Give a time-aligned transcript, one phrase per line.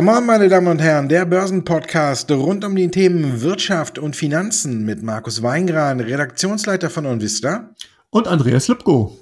[0.00, 4.86] Come on, meine Damen und Herren, der Börsenpodcast rund um die Themen Wirtschaft und Finanzen
[4.86, 7.74] mit Markus Weingran, Redaktionsleiter von OnVista.
[8.08, 9.18] Und Andreas Lipko.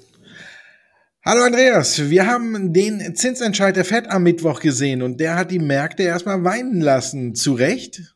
[1.25, 5.59] Hallo Andreas, wir haben den Zinsentscheid der FED am Mittwoch gesehen und der hat die
[5.59, 7.35] Märkte erstmal weinen lassen.
[7.35, 8.15] Zu Recht?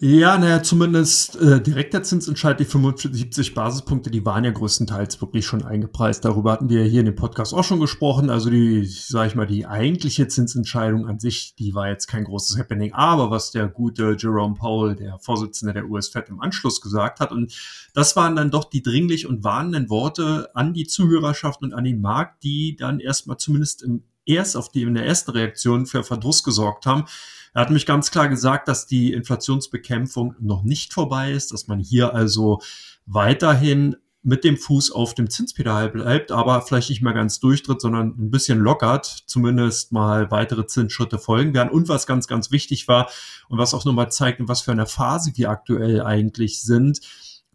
[0.00, 5.44] Ja, naja, zumindest äh, direkt der Zinsentscheid, die 75 Basispunkte, die waren ja größtenteils wirklich
[5.44, 6.24] schon eingepreist.
[6.24, 8.30] Darüber hatten wir hier in dem Podcast auch schon gesprochen.
[8.30, 12.56] Also die, sag ich mal, die eigentliche Zinsentscheidung an sich, die war jetzt kein großes
[12.56, 12.92] Happening.
[12.92, 17.52] Aber was der gute Jerome Powell, der Vorsitzende der US-Fed im Anschluss gesagt hat, und
[17.92, 22.00] das waren dann doch die dringlich und warnenden Worte an die Zuhörerschaft und an den
[22.00, 26.44] Markt, die dann erstmal zumindest im erst auf die in der ersten Reaktion für Verdruss
[26.44, 27.06] gesorgt haben.
[27.54, 31.80] Er hat mich ganz klar gesagt, dass die Inflationsbekämpfung noch nicht vorbei ist, dass man
[31.80, 32.60] hier also
[33.06, 38.08] weiterhin mit dem Fuß auf dem Zinspedal bleibt, aber vielleicht nicht mehr ganz durchtritt, sondern
[38.18, 41.70] ein bisschen lockert, zumindest mal weitere Zinsschritte folgen werden.
[41.70, 43.08] Und was ganz, ganz wichtig war
[43.48, 47.00] und was auch nochmal zeigt, in was für einer Phase wir aktuell eigentlich sind,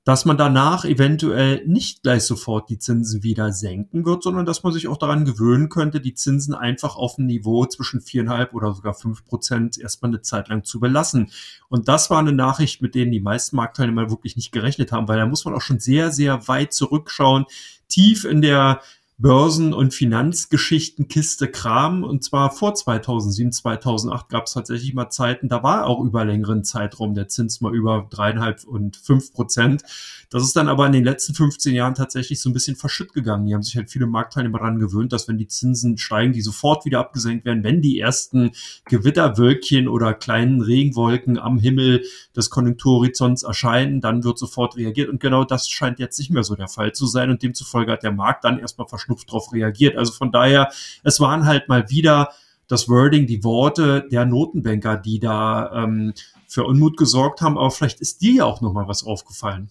[0.05, 4.73] dass man danach eventuell nicht gleich sofort die Zinsen wieder senken wird, sondern dass man
[4.73, 8.93] sich auch daran gewöhnen könnte, die Zinsen einfach auf dem Niveau zwischen viereinhalb oder sogar
[8.93, 11.31] fünf Prozent erstmal eine Zeit lang zu belassen.
[11.69, 15.17] Und das war eine Nachricht, mit denen die meisten Marktteilnehmer wirklich nicht gerechnet haben, weil
[15.17, 17.45] da muss man auch schon sehr, sehr weit zurückschauen,
[17.87, 18.81] tief in der
[19.17, 22.03] Börsen- und Finanzgeschichtenkiste Kram.
[22.03, 26.63] Und zwar vor 2007, 2008 gab es tatsächlich mal Zeiten, da war auch über längeren
[26.63, 29.83] Zeitraum der Zins mal über dreieinhalb und fünf Prozent.
[30.29, 33.45] Das ist dann aber in den letzten 15 Jahren tatsächlich so ein bisschen verschütt gegangen.
[33.45, 36.85] Die haben sich halt viele Marktteilnehmer daran gewöhnt, dass wenn die Zinsen steigen, die sofort
[36.85, 38.51] wieder abgesenkt werden, wenn die ersten
[38.85, 42.03] Gewitterwölkchen oder kleinen Regenwolken am Himmel
[42.35, 45.09] des Konjunkturhorizonts erscheinen, dann wird sofort reagiert.
[45.09, 47.29] Und genau das scheint jetzt nicht mehr so der Fall zu sein.
[47.29, 49.97] Und demzufolge hat der Markt dann erstmal verschnupft darauf reagiert.
[49.97, 50.71] Also von daher,
[51.03, 52.29] es waren halt mal wieder
[52.67, 56.13] das Wording, die Worte der Notenbanker, die da ähm,
[56.47, 57.57] für Unmut gesorgt haben.
[57.57, 59.69] Aber vielleicht ist dir ja auch noch mal was aufgefallen.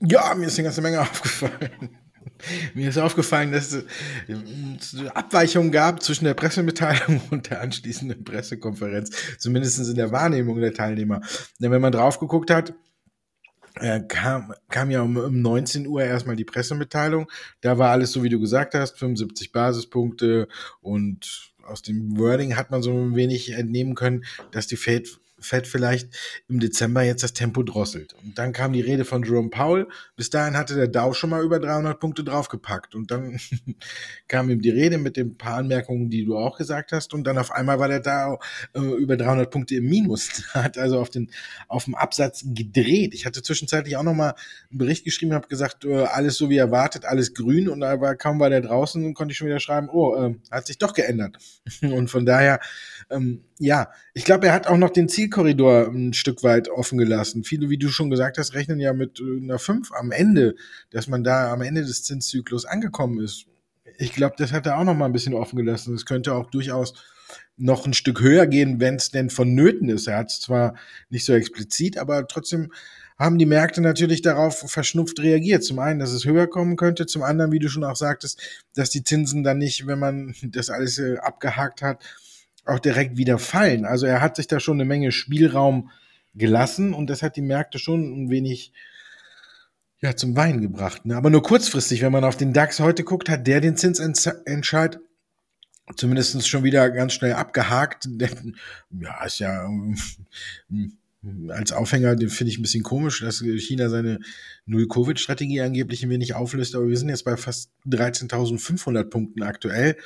[0.00, 1.90] Ja, mir ist eine ganze Menge aufgefallen.
[2.74, 9.78] Mir ist aufgefallen, dass es Abweichungen gab zwischen der Pressemitteilung und der anschließenden Pressekonferenz, zumindest
[9.78, 11.22] in der Wahrnehmung der Teilnehmer.
[11.60, 12.74] Denn wenn man drauf geguckt hat,
[13.76, 17.30] äh, kam, kam ja um, um 19 Uhr erstmal die Pressemitteilung.
[17.60, 20.48] Da war alles so, wie du gesagt hast, 75 Basispunkte
[20.80, 25.66] und aus dem Wording hat man so ein wenig entnehmen können, dass die Fed Fed
[25.66, 26.16] vielleicht
[26.48, 28.14] im Dezember jetzt das Tempo drosselt.
[28.22, 29.86] Und dann kam die Rede von Jerome Powell.
[30.16, 32.94] Bis dahin hatte der Dow schon mal über 300 Punkte draufgepackt.
[32.94, 33.38] Und dann
[34.28, 37.14] kam ihm die Rede mit den paar Anmerkungen, die du auch gesagt hast.
[37.14, 38.38] Und dann auf einmal war der Dow
[38.74, 40.42] äh, über 300 Punkte im Minus.
[40.54, 41.30] Hat also auf den,
[41.68, 43.14] auf dem Absatz gedreht.
[43.14, 44.34] Ich hatte zwischenzeitlich auch noch mal
[44.70, 47.68] einen Bericht geschrieben, habe gesagt, äh, alles so wie erwartet, alles grün.
[47.68, 50.66] Und da war, kaum war der draußen konnte ich schon wieder schreiben, oh, äh, hat
[50.66, 51.36] sich doch geändert.
[51.82, 52.60] und von daher,
[53.10, 57.44] ähm, ja, ich glaube, er hat auch noch den Zielkorridor ein Stück weit offen gelassen.
[57.44, 60.54] Viele, wie du schon gesagt hast, rechnen ja mit äh, einer 5 am Ende,
[60.90, 63.44] dass man da am Ende des Zinszyklus angekommen ist.
[63.98, 65.94] Ich glaube, das hat er auch noch mal ein bisschen offen gelassen.
[65.94, 66.94] Es könnte auch durchaus
[67.58, 70.06] noch ein Stück höher gehen, wenn es denn vonnöten ist.
[70.06, 70.74] Er hat es zwar
[71.10, 72.72] nicht so explizit, aber trotzdem
[73.18, 75.64] haben die Märkte natürlich darauf verschnupft reagiert.
[75.64, 78.40] Zum einen, dass es höher kommen könnte, zum anderen, wie du schon auch sagtest,
[78.74, 82.02] dass die Zinsen dann nicht, wenn man das alles äh, abgehakt hat,
[82.66, 83.84] auch direkt wieder fallen.
[83.84, 85.90] Also er hat sich da schon eine Menge Spielraum
[86.34, 88.72] gelassen und das hat die Märkte schon ein wenig
[90.00, 91.04] ja, zum Weinen gebracht.
[91.04, 91.16] Ne?
[91.16, 94.98] Aber nur kurzfristig, wenn man auf den DAX heute guckt, hat der den Zinsentscheid
[95.96, 98.08] zumindest schon wieder ganz schnell abgehakt.
[98.90, 99.68] Ja, ist ja
[101.48, 104.20] als Aufhänger, den finde ich ein bisschen komisch, dass China seine
[104.64, 109.96] Null-Covid-Strategie angeblich ein wenig auflöst, aber wir sind jetzt bei fast 13.500 Punkten aktuell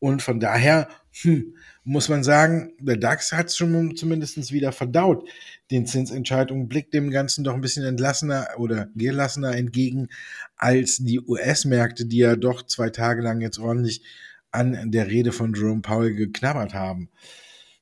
[0.00, 0.88] und von daher
[1.22, 1.54] hm,
[1.84, 5.28] muss man sagen, der DAX hat es schon zumindest wieder verdaut,
[5.70, 10.08] den Zinsentscheidungen, blickt dem Ganzen doch ein bisschen entlassener oder gelassener entgegen
[10.56, 14.02] als die US-Märkte, die ja doch zwei Tage lang jetzt ordentlich
[14.50, 17.10] an der Rede von Jerome Powell geknabbert haben.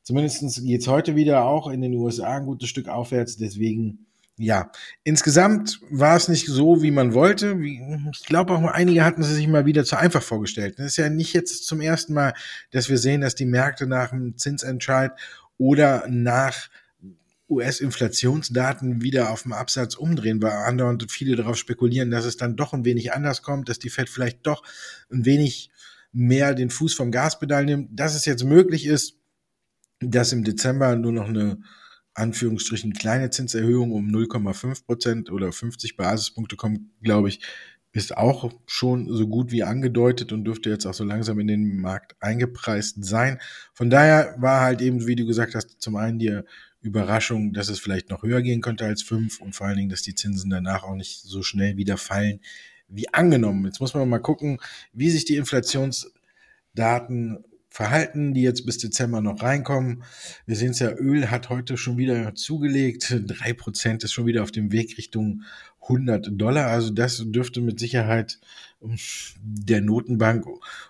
[0.02, 4.06] Zumindest geht es heute wieder auch in den USA ein gutes Stück aufwärts, deswegen
[4.42, 4.72] ja,
[5.04, 7.56] insgesamt war es nicht so, wie man wollte.
[7.62, 10.78] Ich glaube auch einige hatten es sich mal wieder zu einfach vorgestellt.
[10.78, 12.34] Es ist ja nicht jetzt zum ersten Mal,
[12.72, 15.12] dass wir sehen, dass die Märkte nach dem Zinsentscheid
[15.58, 16.68] oder nach
[17.48, 22.72] US-Inflationsdaten wieder auf dem Absatz umdrehen, weil andauernd viele darauf spekulieren, dass es dann doch
[22.72, 24.64] ein wenig anders kommt, dass die Fed vielleicht doch
[25.12, 25.70] ein wenig
[26.12, 27.90] mehr den Fuß vom Gaspedal nimmt.
[27.92, 29.18] Dass es jetzt möglich ist,
[30.00, 31.58] dass im Dezember nur noch eine
[32.14, 37.40] Anführungsstrichen kleine Zinserhöhung um 0,5 Prozent oder 50 Basispunkte kommt, glaube ich,
[37.92, 41.76] ist auch schon so gut wie angedeutet und dürfte jetzt auch so langsam in den
[41.78, 43.38] Markt eingepreist sein.
[43.74, 46.40] Von daher war halt eben, wie du gesagt hast, zum einen die
[46.80, 50.00] Überraschung, dass es vielleicht noch höher gehen könnte als fünf und vor allen Dingen, dass
[50.02, 52.40] die Zinsen danach auch nicht so schnell wieder fallen
[52.88, 53.66] wie angenommen.
[53.66, 54.58] Jetzt muss man mal gucken,
[54.92, 60.04] wie sich die Inflationsdaten verhalten, die jetzt bis Dezember noch reinkommen.
[60.44, 63.16] Wir sehen es ja, Öl hat heute schon wieder zugelegt.
[63.26, 65.42] Drei Prozent ist schon wieder auf dem Weg Richtung
[65.80, 66.66] 100 Dollar.
[66.66, 68.38] Also das dürfte mit Sicherheit
[68.82, 68.98] ähm,
[69.40, 70.46] der Notenbank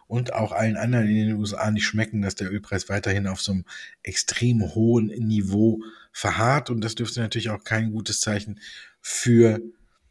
[0.08, 3.52] und auch allen anderen in den USA nicht schmecken, dass der Ölpreis weiterhin auf so
[3.52, 3.64] einem
[4.02, 6.68] extrem hohen Niveau verharrt.
[6.68, 8.58] Und das dürfte natürlich auch kein gutes Zeichen
[9.00, 9.60] für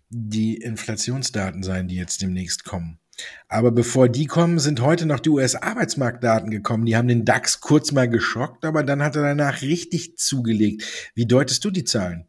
[0.10, 3.01] die Inflationsdaten sein, die jetzt demnächst kommen.
[3.48, 6.86] Aber bevor die kommen, sind heute noch die US-Arbeitsmarktdaten gekommen.
[6.86, 10.84] Die haben den DAX kurz mal geschockt, aber dann hat er danach richtig zugelegt.
[11.16, 12.26] Wie deutest du die Zahlen?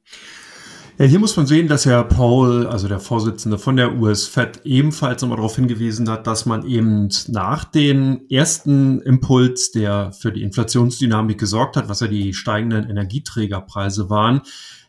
[0.99, 5.23] Ja, hier muss man sehen, dass Herr Paul, also der Vorsitzende von der US-Fed, ebenfalls
[5.23, 11.39] nochmal darauf hingewiesen hat, dass man eben nach dem ersten Impuls, der für die Inflationsdynamik
[11.39, 14.43] gesorgt hat, was ja die steigenden Energieträgerpreise waren,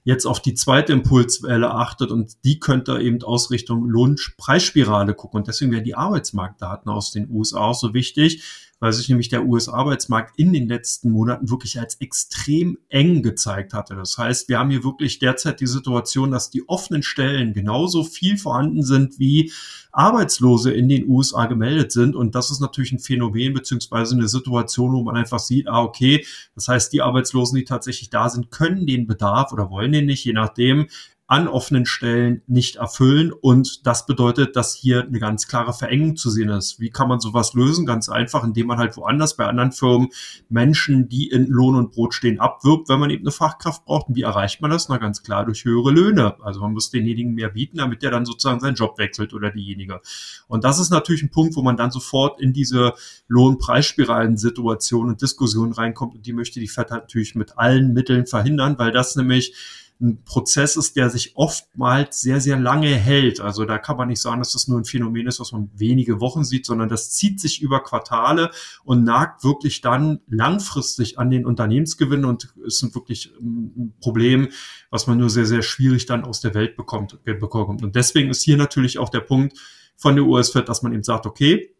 [0.04, 5.40] jetzt auf die zweite Impulswelle achtet und die könnte eben aus Richtung Lohnpreisspirale gucken.
[5.40, 8.44] Und deswegen wären die Arbeitsmarktdaten aus den USA auch so wichtig,
[8.83, 13.95] weil sich nämlich der US-Arbeitsmarkt in den letzten Monaten wirklich als extrem eng gezeigt hatte.
[13.95, 18.38] Das heißt, wir haben hier wirklich derzeit die Situation, dass die offenen Stellen genauso viel
[18.38, 19.53] vorhanden sind wie
[19.94, 22.13] Arbeitslose in den USA gemeldet sind.
[22.13, 26.25] Und das ist natürlich ein Phänomen beziehungsweise eine Situation, wo man einfach sieht, ah, okay,
[26.53, 30.25] das heißt, die Arbeitslosen, die tatsächlich da sind, können den Bedarf oder wollen den nicht,
[30.25, 30.88] je nachdem,
[31.33, 33.33] an offenen Stellen nicht erfüllen.
[33.33, 36.80] Und das bedeutet, dass hier eine ganz klare Verengung zu sehen ist.
[36.80, 37.88] Wie kann man sowas lösen?
[37.88, 40.09] Ganz einfach, indem man halt woanders bei anderen Firmen
[40.50, 44.09] Menschen, die in Lohn und Brot stehen, abwirbt, wenn man eben eine Fachkraft braucht.
[44.09, 44.89] Und wie erreicht man das?
[44.89, 46.35] Na ganz klar durch höhere Löhne.
[46.44, 50.01] Also man muss denjenigen mehr bieten, damit der dann sozusagen seinen Job wechselt oder diejenige.
[50.47, 52.94] Und das ist natürlich ein Punkt, wo man dann sofort in diese
[53.27, 56.13] Lohnpreisspiralen-Situation und Diskussion reinkommt.
[56.13, 59.56] Und die möchte die FED natürlich mit allen Mitteln verhindern, weil das nämlich
[60.04, 63.40] ein Prozess ist, der sich oftmals sehr, sehr lange hält.
[63.40, 66.20] Also da kann man nicht sagen, dass das nur ein Phänomen ist, was man wenige
[66.20, 68.52] Wochen sieht, sondern das zieht sich über Quartale
[68.84, 74.50] und nagt wirklich dann langfristig an den Unternehmensgewinn und ist wirklich ein Problem,
[74.90, 77.82] was man nur sehr, sehr schwierig dann aus der Welt bekommt, bekommt.
[77.82, 79.58] Und deswegen ist hier natürlich auch der Punkt
[79.96, 81.74] von der US-Fed, dass man eben sagt, okay,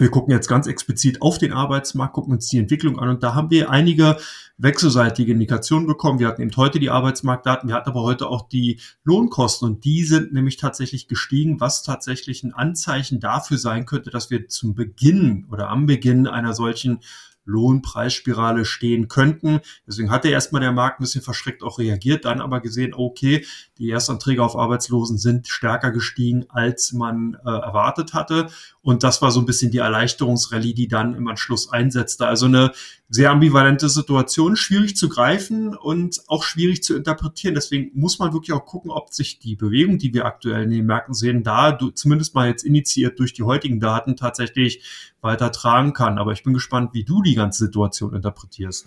[0.00, 3.34] wir gucken jetzt ganz explizit auf den Arbeitsmarkt, gucken uns die Entwicklung an und da
[3.34, 4.16] haben wir einige
[4.58, 6.18] wechselseitige Indikationen bekommen.
[6.18, 10.04] Wir hatten eben heute die Arbeitsmarktdaten, wir hatten aber heute auch die Lohnkosten und die
[10.04, 15.46] sind nämlich tatsächlich gestiegen, was tatsächlich ein Anzeichen dafür sein könnte, dass wir zum Beginn
[15.50, 17.00] oder am Beginn einer solchen
[17.46, 19.60] Lohnpreisspirale stehen könnten.
[19.86, 23.44] Deswegen hatte erstmal der Markt ein bisschen verschreckt auch reagiert, dann aber gesehen, okay,
[23.78, 28.48] die Erstanträge auf Arbeitslosen sind stärker gestiegen, als man äh, erwartet hatte.
[28.82, 32.26] Und das war so ein bisschen die Erleichterungsrallye, die dann im Anschluss einsetzte.
[32.26, 32.72] Also eine
[33.08, 37.54] sehr ambivalente Situation, schwierig zu greifen und auch schwierig zu interpretieren.
[37.54, 40.86] Deswegen muss man wirklich auch gucken, ob sich die Bewegung, die wir aktuell in den
[40.86, 44.82] Märkten sehen, da zumindest mal jetzt initiiert durch die heutigen Daten tatsächlich
[45.26, 46.18] weiter tragen kann.
[46.18, 48.86] Aber ich bin gespannt, wie du die ganze Situation interpretierst.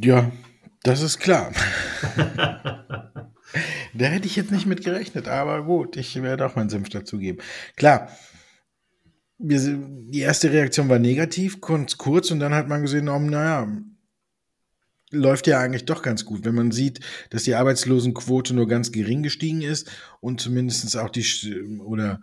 [0.00, 0.30] Ja,
[0.82, 1.52] das ist klar.
[3.94, 7.42] da hätte ich jetzt nicht mit gerechnet, aber gut, ich werde auch meinen Senf dazugeben.
[7.76, 8.08] Klar,
[9.38, 13.68] wir, die erste Reaktion war negativ, kurz, kurz und dann hat man gesehen, oh, naja,
[15.10, 19.22] läuft ja eigentlich doch ganz gut, wenn man sieht, dass die Arbeitslosenquote nur ganz gering
[19.22, 21.24] gestiegen ist und zumindest auch die
[21.80, 22.20] oder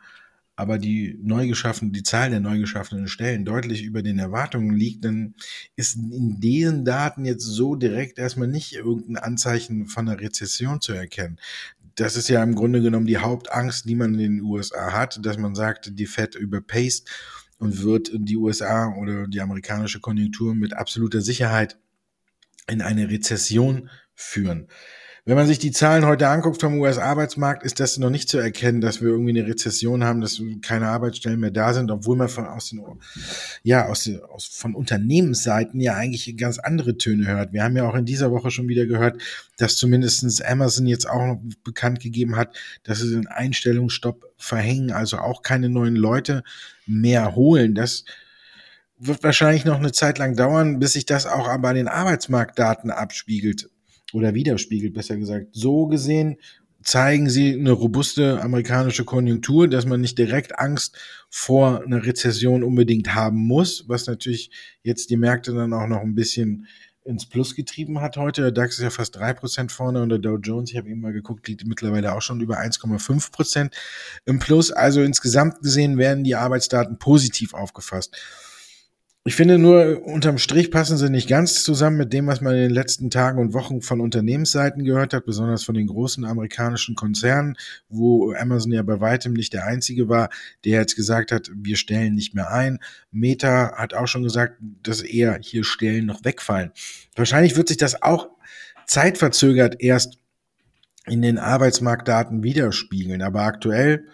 [0.55, 5.03] aber die neu geschaffenen, die Zahl der neu geschaffenen Stellen deutlich über den Erwartungen liegt,
[5.03, 5.33] dann
[5.75, 10.93] ist in diesen Daten jetzt so direkt erstmal nicht irgendein Anzeichen von einer Rezession zu
[10.93, 11.39] erkennen.
[11.95, 15.37] Das ist ja im Grunde genommen die Hauptangst, die man in den USA hat, dass
[15.37, 17.09] man sagt, die Fed überpaced
[17.59, 21.77] und wird die USA oder die amerikanische Konjunktur mit absoluter Sicherheit
[22.67, 24.67] in eine Rezession führen.
[25.25, 28.81] Wenn man sich die Zahlen heute anguckt vom US-Arbeitsmarkt, ist das noch nicht zu erkennen,
[28.81, 32.45] dass wir irgendwie eine Rezession haben, dass keine Arbeitsstellen mehr da sind, obwohl man von
[32.45, 32.83] aus den,
[33.63, 37.53] ja, aus, den, aus von Unternehmensseiten ja eigentlich ganz andere Töne hört.
[37.53, 39.21] Wir haben ja auch in dieser Woche schon wieder gehört,
[39.55, 45.41] dass zumindestens Amazon jetzt auch bekannt gegeben hat, dass sie den Einstellungsstopp verhängen, also auch
[45.41, 46.43] keine neuen Leute
[46.85, 47.75] mehr holen.
[47.75, 48.03] Das
[48.99, 52.91] wird wahrscheinlich noch eine Zeit lang dauern, bis sich das auch aber an den Arbeitsmarktdaten
[52.91, 53.69] abspiegelt
[54.13, 55.47] oder widerspiegelt, besser gesagt.
[55.51, 56.37] So gesehen
[56.83, 60.97] zeigen sie eine robuste amerikanische Konjunktur, dass man nicht direkt Angst
[61.29, 64.51] vor einer Rezession unbedingt haben muss, was natürlich
[64.83, 66.67] jetzt die Märkte dann auch noch ein bisschen
[67.05, 68.41] ins Plus getrieben hat heute.
[68.41, 71.01] Der DAX ist ja fast drei Prozent vorne und der Dow Jones, ich habe eben
[71.01, 73.75] mal geguckt, liegt mittlerweile auch schon über 1,5 Prozent
[74.25, 74.71] im Plus.
[74.71, 78.15] Also insgesamt gesehen werden die Arbeitsdaten positiv aufgefasst.
[79.25, 82.63] Ich finde nur, unterm Strich passen sie nicht ganz zusammen mit dem, was man in
[82.63, 87.55] den letzten Tagen und Wochen von Unternehmensseiten gehört hat, besonders von den großen amerikanischen Konzernen,
[87.87, 90.29] wo Amazon ja bei weitem nicht der einzige war,
[90.65, 92.79] der jetzt gesagt hat, wir stellen nicht mehr ein.
[93.11, 96.73] Meta hat auch schon gesagt, dass eher hier Stellen noch wegfallen.
[97.15, 98.27] Wahrscheinlich wird sich das auch
[98.87, 100.17] zeitverzögert erst
[101.07, 104.05] in den Arbeitsmarktdaten widerspiegeln, aber aktuell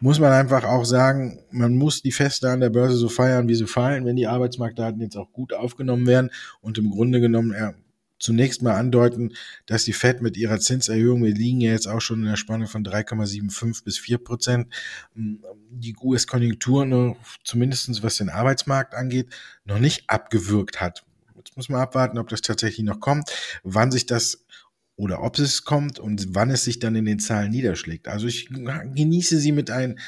[0.00, 3.54] muss man einfach auch sagen, man muss die Feste an der Börse so feiern, wie
[3.54, 7.74] sie fallen, wenn die Arbeitsmarktdaten jetzt auch gut aufgenommen werden und im Grunde genommen ja,
[8.18, 9.32] zunächst mal andeuten,
[9.66, 12.66] dass die Fed mit ihrer Zinserhöhung, wir liegen ja jetzt auch schon in der Spanne
[12.66, 14.72] von 3,75 bis 4 Prozent,
[15.14, 19.28] die US-Konjunktur, ne, zumindestens was den Arbeitsmarkt angeht,
[19.64, 21.04] noch nicht abgewürgt hat.
[21.36, 23.30] Jetzt muss man abwarten, ob das tatsächlich noch kommt,
[23.62, 24.45] wann sich das
[24.96, 28.08] oder ob es kommt und wann es sich dann in den Zahlen niederschlägt.
[28.08, 29.98] Also ich genieße sie mit, ein,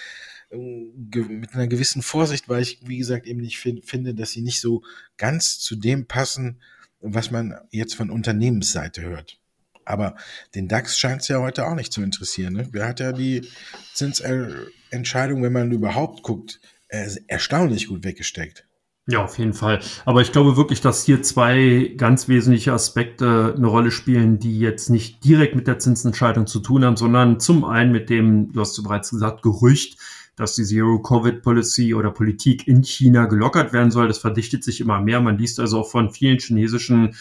[0.51, 4.43] äh, mit einer gewissen Vorsicht, weil ich, wie gesagt, eben nicht find, finde, dass sie
[4.43, 4.83] nicht so
[5.19, 6.61] ganz zu dem passen,
[7.01, 9.39] was man jetzt von Unternehmensseite hört.
[9.85, 10.17] Aber
[10.55, 12.55] den DAX scheint es ja heute auch nicht zu interessieren.
[12.55, 12.69] Ne?
[12.73, 13.49] Wer hat ja die
[13.95, 18.68] Zinsentscheidung, wenn man überhaupt guckt, erstaunlich gut weggesteckt.
[19.11, 19.81] Ja, auf jeden Fall.
[20.05, 24.91] Aber ich glaube wirklich, dass hier zwei ganz wesentliche Aspekte eine Rolle spielen, die jetzt
[24.91, 28.77] nicht direkt mit der Zinsentscheidung zu tun haben, sondern zum einen mit dem, du hast
[28.77, 29.99] du bereits gesagt, Gerücht,
[30.37, 34.09] dass die Zero-Covid-Policy oder Politik in China gelockert werden soll.
[34.09, 35.23] Das verdichtet sich immer mehr.
[35.23, 37.17] Man liest also auch von vielen chinesischen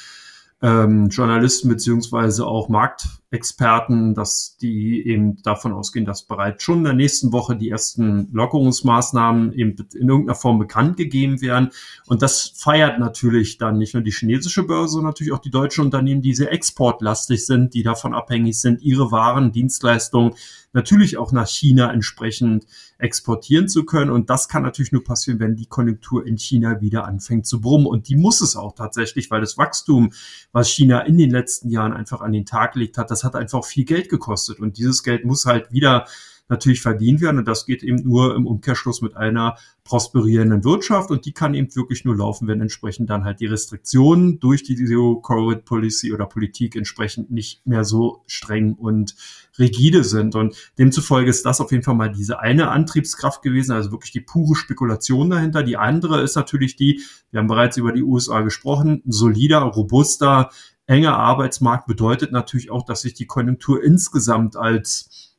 [0.59, 6.93] ähm, Journalisten beziehungsweise auch Marktexperten, dass die eben davon ausgehen, dass bereits schon in der
[6.93, 11.69] nächsten Woche die ersten Lockerungsmaßnahmen eben in irgendeiner Form bekannt gegeben werden.
[12.07, 15.85] Und das feiert natürlich dann nicht nur die chinesische Börse, sondern natürlich auch die deutschen
[15.85, 20.33] Unternehmen, die sehr exportlastig sind, die davon abhängig sind, ihre Waren, Dienstleistungen
[20.73, 22.65] natürlich auch nach China entsprechend
[22.97, 24.11] exportieren zu können.
[24.11, 27.87] Und das kann natürlich nur passieren, wenn die Konjunktur in China wieder anfängt zu brummen.
[27.87, 30.11] Und die muss es auch tatsächlich, weil das Wachstum,
[30.51, 33.65] was China in den letzten Jahren einfach an den Tag gelegt hat, das hat einfach
[33.65, 34.59] viel Geld gekostet.
[34.59, 36.05] Und dieses Geld muss halt wieder
[36.49, 37.39] natürlich verdient werden.
[37.39, 41.11] Und das geht eben nur im Umkehrschluss mit einer prosperierenden Wirtschaft.
[41.11, 44.75] Und die kann eben wirklich nur laufen, wenn entsprechend dann halt die Restriktionen durch die
[44.75, 49.15] Zero-Covid-Policy oder Politik entsprechend nicht mehr so streng und
[49.59, 50.35] rigide sind.
[50.35, 54.21] Und demzufolge ist das auf jeden Fall mal diese eine Antriebskraft gewesen, also wirklich die
[54.21, 55.63] pure Spekulation dahinter.
[55.63, 57.01] Die andere ist natürlich die,
[57.31, 60.49] wir haben bereits über die USA gesprochen, solider, robuster,
[60.85, 65.36] enger Arbeitsmarkt bedeutet natürlich auch, dass sich die Konjunktur insgesamt als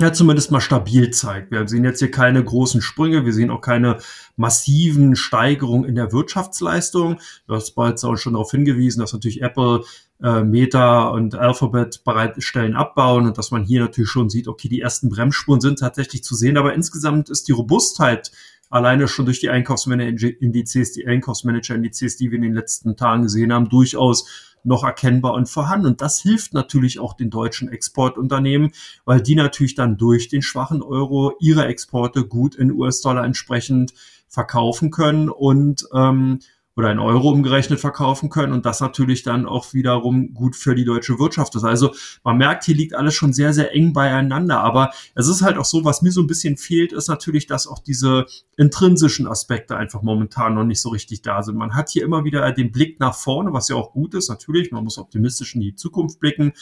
[0.00, 1.50] ja, zumindest mal stabil zeigt.
[1.50, 3.98] Wir sehen jetzt hier keine großen Sprünge, wir sehen auch keine
[4.36, 7.20] massiven Steigerungen in der Wirtschaftsleistung.
[7.46, 9.84] Du hast bereits auch schon darauf hingewiesen, dass natürlich Apple,
[10.22, 14.80] äh, Meta und Alphabet bereitstellen abbauen und dass man hier natürlich schon sieht, okay, die
[14.80, 18.32] ersten Bremsspuren sind tatsächlich zu sehen, aber insgesamt ist die Robustheit
[18.70, 23.68] alleine schon durch die Einkaufsmanager-Indizes, die Einkaufsmanager-Indizes, die wir in den letzten Tagen gesehen haben,
[23.68, 25.86] durchaus noch erkennbar und vorhanden.
[25.86, 28.72] Und das hilft natürlich auch den deutschen Exportunternehmen,
[29.04, 33.92] weil die natürlich dann durch den schwachen Euro ihre Exporte gut in US-Dollar entsprechend
[34.28, 36.38] verkaufen können und ähm,
[36.80, 40.86] oder in Euro umgerechnet verkaufen können und das natürlich dann auch wiederum gut für die
[40.86, 41.64] deutsche Wirtschaft ist.
[41.64, 41.92] Also
[42.24, 45.66] man merkt, hier liegt alles schon sehr, sehr eng beieinander, aber es ist halt auch
[45.66, 48.24] so, was mir so ein bisschen fehlt, ist natürlich, dass auch diese
[48.56, 51.56] intrinsischen Aspekte einfach momentan noch nicht so richtig da sind.
[51.56, 54.72] Man hat hier immer wieder den Blick nach vorne, was ja auch gut ist, natürlich,
[54.72, 56.52] man muss optimistisch in die Zukunft blicken.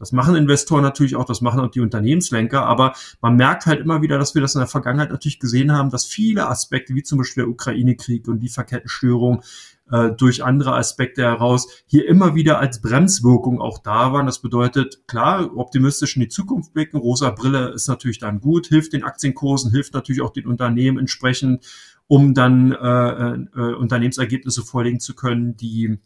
[0.00, 4.02] Das machen Investoren natürlich auch, das machen auch die Unternehmenslenker, aber man merkt halt immer
[4.02, 7.18] wieder, dass wir das in der Vergangenheit natürlich gesehen haben, dass viele Aspekte, wie zum
[7.18, 9.42] Beispiel der Ukraine-Krieg und Lieferkettenstörung,
[9.90, 14.26] äh, durch andere Aspekte heraus hier immer wieder als Bremswirkung auch da waren.
[14.26, 16.98] Das bedeutet, klar, optimistisch in die Zukunft blicken.
[16.98, 21.66] Rosa Brille ist natürlich dann gut, hilft den Aktienkursen, hilft natürlich auch den Unternehmen entsprechend,
[22.06, 25.98] um dann äh, äh, Unternehmensergebnisse vorlegen zu können, die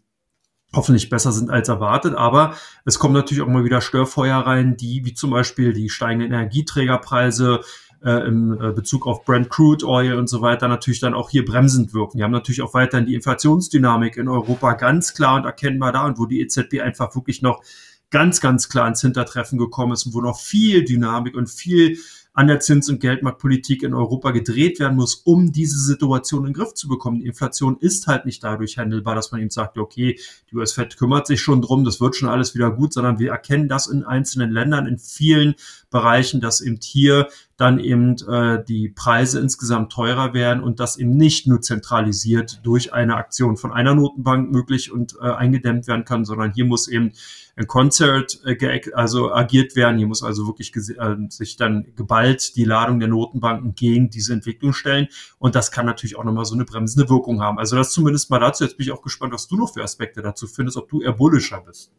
[0.74, 2.14] hoffentlich besser sind als erwartet.
[2.14, 6.32] Aber es kommen natürlich auch mal wieder Störfeuer rein, die wie zum Beispiel die steigenden
[6.32, 7.60] Energieträgerpreise,
[8.04, 11.44] äh, im äh, Bezug auf Brent Crude Oil und so weiter natürlich dann auch hier
[11.44, 12.18] bremsend wirken.
[12.18, 16.18] Wir haben natürlich auch weiterhin die Inflationsdynamik in Europa ganz klar und erkennbar da und
[16.18, 17.62] wo die EZB einfach wirklich noch
[18.10, 21.98] ganz, ganz klar ins Hintertreffen gekommen ist und wo noch viel Dynamik und viel
[22.34, 26.54] an der Zins- und Geldmarktpolitik in Europa gedreht werden muss, um diese Situation in den
[26.54, 27.20] Griff zu bekommen.
[27.20, 30.18] Die Inflation ist halt nicht dadurch handelbar, dass man eben sagt, okay,
[30.50, 33.68] die US-Fed kümmert sich schon drum, das wird schon alles wieder gut, sondern wir erkennen
[33.68, 35.54] das in einzelnen Ländern, in vielen
[35.92, 41.16] Bereichen, dass eben hier dann eben äh, die Preise insgesamt teurer werden und das eben
[41.16, 46.24] nicht nur zentralisiert durch eine Aktion von einer Notenbank möglich und äh, eingedämmt werden kann,
[46.24, 47.12] sondern hier muss eben
[47.54, 49.98] ein Konzert äh, also agiert werden.
[49.98, 54.72] Hier muss also wirklich äh, sich dann geballt die Ladung der Notenbanken gegen diese Entwicklung
[54.72, 55.06] stellen.
[55.38, 57.58] Und das kann natürlich auch nochmal so eine bremsende Wirkung haben.
[57.58, 58.64] Also das zumindest mal dazu.
[58.64, 61.12] Jetzt bin ich auch gespannt, was du noch für Aspekte dazu findest, ob du eher
[61.12, 61.92] bullischer bist.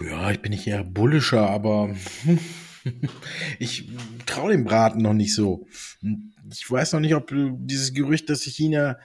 [0.00, 1.94] Ja, ich bin nicht eher bullischer, aber
[3.58, 3.88] ich
[4.26, 5.66] traue dem Braten noch nicht so.
[6.52, 8.98] Ich weiß noch nicht, ob dieses Gerücht, dass China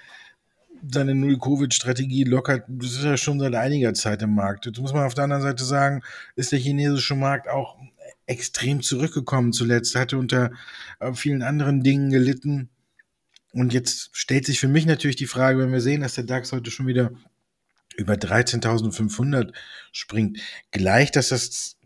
[0.88, 4.66] seine Null-Covid-Strategie lockert, das ist ja schon seit einiger Zeit im Markt.
[4.66, 6.02] Jetzt muss man auf der anderen Seite sagen,
[6.36, 7.78] ist der chinesische Markt auch
[8.28, 10.52] extrem zurückgekommen zuletzt, hatte unter
[11.00, 12.70] äh, vielen anderen Dingen gelitten.
[13.52, 16.52] Und jetzt stellt sich für mich natürlich die Frage, wenn wir sehen, dass der DAX
[16.52, 17.12] heute schon wieder
[18.00, 19.54] über 13.500
[19.92, 20.40] springt,
[20.72, 21.78] gleich, dass das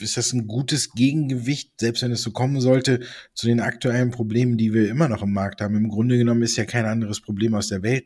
[0.00, 3.00] ist das ein gutes Gegengewicht, selbst wenn es so kommen sollte,
[3.34, 5.76] zu den aktuellen Problemen, die wir immer noch im Markt haben.
[5.76, 8.04] Im Grunde genommen ist ja kein anderes Problem aus der Welt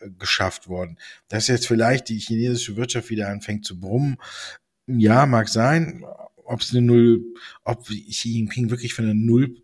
[0.00, 0.98] äh, geschafft worden.
[1.28, 4.16] Dass jetzt vielleicht die chinesische Wirtschaft wieder anfängt zu brummen,
[4.86, 6.04] ja, mag sein.
[6.44, 7.24] Ob es eine Null,
[7.64, 9.62] ob Xi Jinping wirklich von einer Null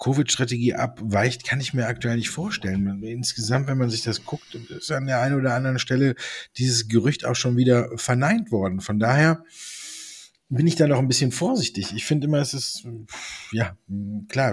[0.00, 3.02] Covid-Strategie abweicht, kann ich mir aktuell nicht vorstellen.
[3.02, 6.14] Insgesamt, wenn man sich das guckt, ist an der einen oder anderen Stelle
[6.56, 8.80] dieses Gerücht auch schon wieder verneint worden.
[8.80, 9.44] Von daher,
[10.50, 11.94] bin ich da noch ein bisschen vorsichtig.
[11.94, 12.84] Ich finde immer, es ist,
[13.52, 13.76] ja,
[14.28, 14.52] klar,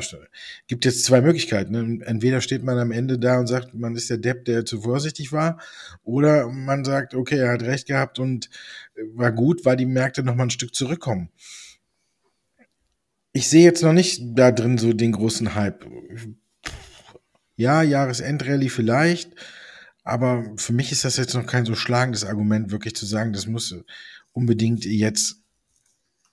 [0.67, 1.71] gibt jetzt zwei Möglichkeiten.
[1.71, 2.05] Ne?
[2.05, 5.31] Entweder steht man am Ende da und sagt, man ist der Depp, der zu vorsichtig
[5.31, 5.59] war,
[6.03, 8.49] oder man sagt, okay, er hat recht gehabt und
[9.13, 11.31] war gut, weil die Märkte noch mal ein Stück zurückkommen.
[13.37, 15.85] Ich sehe jetzt noch nicht da drin so den großen Hype.
[17.55, 19.29] Ja, Jahresendrallye vielleicht,
[20.03, 23.45] aber für mich ist das jetzt noch kein so schlagendes Argument, wirklich zu sagen, das
[23.45, 23.75] muss
[24.31, 25.43] unbedingt jetzt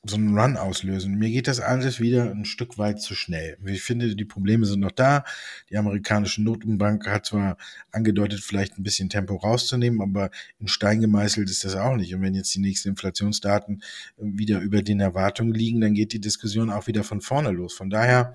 [0.06, 1.16] so einen Run auslösen.
[1.16, 3.56] Mir geht das alles wieder ein Stück weit zu schnell.
[3.64, 5.24] Ich finde, die Probleme sind noch da.
[5.70, 7.56] Die amerikanische Notenbank hat zwar
[7.90, 12.14] angedeutet, vielleicht ein bisschen Tempo rauszunehmen, aber in Stein gemeißelt ist das auch nicht.
[12.14, 13.82] Und wenn jetzt die nächsten Inflationsdaten
[14.18, 17.74] wieder über den Erwartungen liegen, dann geht die Diskussion auch wieder von vorne los.
[17.74, 18.34] Von daher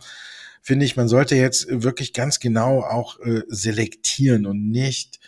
[0.62, 5.20] finde ich, man sollte jetzt wirklich ganz genau auch äh, selektieren und nicht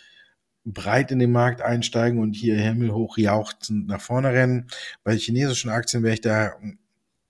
[0.64, 4.68] breit in den Markt einsteigen und hier himmelhoch jauchzend nach vorne rennen.
[5.02, 6.52] Bei chinesischen Aktien wäre ich da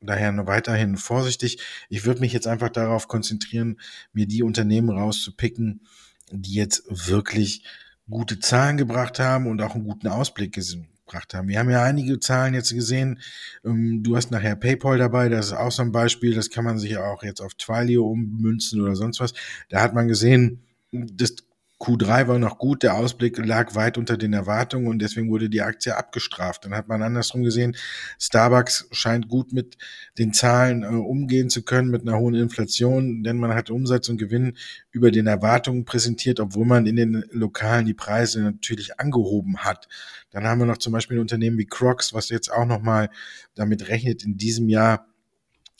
[0.00, 1.62] daher noch weiterhin vorsichtig.
[1.88, 3.80] Ich würde mich jetzt einfach darauf konzentrieren,
[4.12, 5.82] mir die Unternehmen rauszupicken,
[6.30, 7.64] die jetzt wirklich
[8.10, 11.48] gute Zahlen gebracht haben und auch einen guten Ausblick gebracht haben.
[11.48, 13.20] Wir haben ja einige Zahlen jetzt gesehen.
[13.64, 16.34] Ähm, du hast nachher PayPal dabei, das ist auch so ein Beispiel.
[16.34, 19.32] Das kann man sich auch jetzt auf Twilio ummünzen oder sonst was.
[19.68, 21.36] Da hat man gesehen, das
[21.82, 25.62] Q3 war noch gut, der Ausblick lag weit unter den Erwartungen und deswegen wurde die
[25.62, 26.64] Aktie abgestraft.
[26.64, 27.76] Dann hat man andersrum gesehen,
[28.20, 29.76] Starbucks scheint gut mit
[30.16, 34.18] den Zahlen äh, umgehen zu können, mit einer hohen Inflation, denn man hat Umsatz und
[34.18, 34.56] Gewinn
[34.92, 39.88] über den Erwartungen präsentiert, obwohl man in den Lokalen die Preise natürlich angehoben hat.
[40.30, 43.10] Dann haben wir noch zum Beispiel ein Unternehmen wie Crocs, was jetzt auch nochmal
[43.56, 45.11] damit rechnet, in diesem Jahr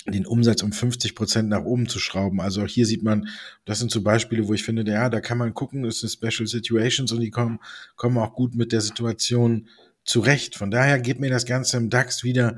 [0.07, 2.41] den Umsatz um 50 Prozent nach oben zu schrauben.
[2.41, 3.29] Also auch hier sieht man,
[3.65, 6.47] das sind so Beispiele, wo ich finde, ja, da kann man gucken, es sind Special
[6.47, 7.61] Situations und die kommen,
[7.97, 9.69] kommen auch gut mit der Situation
[10.05, 10.57] zurecht.
[10.57, 12.57] Von daher geht mir das Ganze im DAX wieder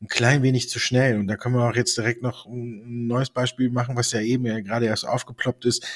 [0.00, 1.18] ein klein wenig zu schnell.
[1.18, 4.46] Und da können wir auch jetzt direkt noch ein neues Beispiel machen, was ja eben
[4.46, 5.86] ja gerade erst aufgeploppt ist.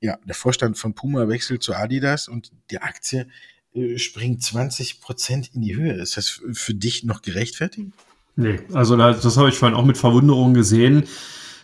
[0.00, 3.28] Ja, der Vorstand von Puma wechselt zu Adidas und die Aktie
[3.74, 5.94] äh, springt 20 Prozent in die Höhe.
[5.94, 7.92] Ist das für dich noch gerechtfertigt?
[8.40, 11.04] Nee, also das, habe ich vorhin auch mit Verwunderung gesehen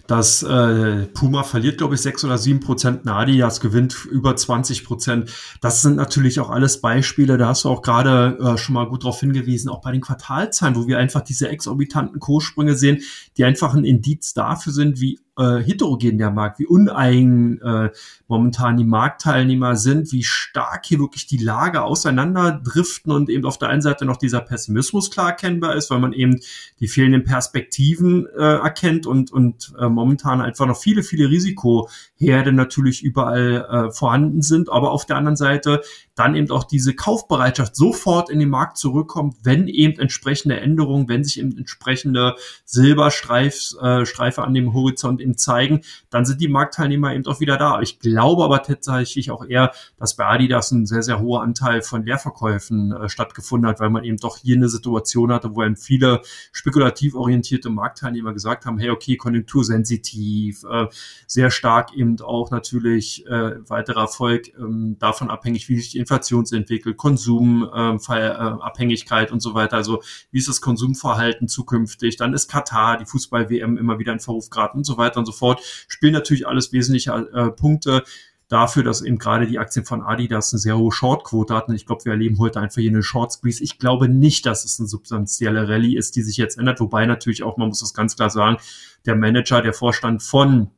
[0.07, 5.33] dass äh, Puma verliert, glaube ich, sechs oder sieben Prozent, Nadias gewinnt über 20 Prozent.
[5.61, 9.03] Das sind natürlich auch alles Beispiele, da hast du auch gerade äh, schon mal gut
[9.03, 13.03] darauf hingewiesen, auch bei den Quartalzahlen, wo wir einfach diese exorbitanten Kurssprünge sehen,
[13.37, 17.91] die einfach ein Indiz dafür sind, wie äh, heterogen der Markt, wie uneigen äh,
[18.29, 23.69] momentan die Marktteilnehmer sind, wie stark hier wirklich die Lage auseinanderdriften und eben auf der
[23.69, 26.41] einen Seite noch dieser Pessimismus klar erkennbar ist, weil man eben
[26.81, 33.03] die fehlenden Perspektiven äh, erkennt und, und äh, momentan einfach noch viele, viele Risikoherde natürlich
[33.03, 35.83] überall äh, vorhanden sind, aber auf der anderen Seite
[36.15, 41.23] dann eben auch diese Kaufbereitschaft sofort in den Markt zurückkommt, wenn eben entsprechende Änderungen, wenn
[41.23, 47.15] sich eben entsprechende Silberstreife äh, Streife an dem Horizont eben zeigen, dann sind die Marktteilnehmer
[47.15, 47.81] eben auch wieder da.
[47.81, 52.05] Ich glaube aber tatsächlich auch eher, dass bei Adidas ein sehr, sehr hoher Anteil von
[52.05, 56.23] Leerverkäufen äh, stattgefunden hat, weil man eben doch hier eine Situation hatte, wo eben viele
[56.53, 60.87] spekulativ orientierte Marktteilnehmer gesagt haben, hey, okay, konjunktursensitiv, äh,
[61.27, 66.45] sehr stark eben auch natürlich äh, weiterer Erfolg ähm, davon abhängig, wie sich die Inflation
[66.53, 69.77] entwickelt, Konsumabhängigkeit ähm, äh, und so weiter.
[69.77, 72.17] Also wie ist das Konsumverhalten zukünftig?
[72.17, 75.33] Dann ist Katar, die Fußball-WM immer wieder in Verruf geraten und so weiter und so
[75.33, 75.61] fort.
[75.89, 78.05] Spielen natürlich alles wesentliche äh, Punkte
[78.49, 81.75] dafür, dass eben gerade die Aktien von Adidas eine sehr hohe Shortquote hatten.
[81.75, 83.63] Ich glaube, wir erleben heute einfach hier eine Short Squeeze.
[83.63, 86.81] Ich glaube nicht, dass es eine substanzielle Rallye ist, die sich jetzt ändert.
[86.81, 88.59] Wobei natürlich auch, man muss das ganz klar sagen,
[89.05, 90.71] der Manager, der Vorstand von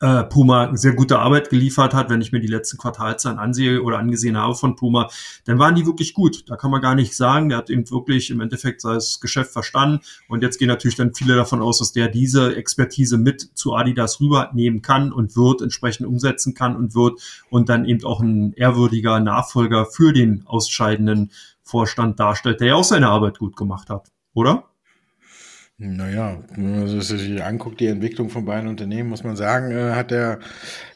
[0.00, 3.98] äh, Puma sehr gute Arbeit geliefert hat, wenn ich mir die letzten Quartalzahlen ansehe oder
[3.98, 5.08] angesehen habe von Puma,
[5.44, 6.44] dann waren die wirklich gut.
[6.48, 7.48] Da kann man gar nicht sagen.
[7.48, 10.00] Der hat eben wirklich im Endeffekt sein Geschäft verstanden.
[10.28, 14.20] Und jetzt gehen natürlich dann viele davon aus, dass der diese Expertise mit zu Adidas
[14.20, 17.20] rübernehmen kann und wird, entsprechend umsetzen kann und wird
[17.50, 21.30] und dann eben auch ein ehrwürdiger Nachfolger für den ausscheidenden
[21.62, 24.64] Vorstand darstellt, der ja auch seine Arbeit gut gemacht hat, oder?
[25.80, 30.10] Naja, wenn man sich anguckt, die Entwicklung von beiden Unternehmen, muss man sagen, äh, hat
[30.10, 30.40] der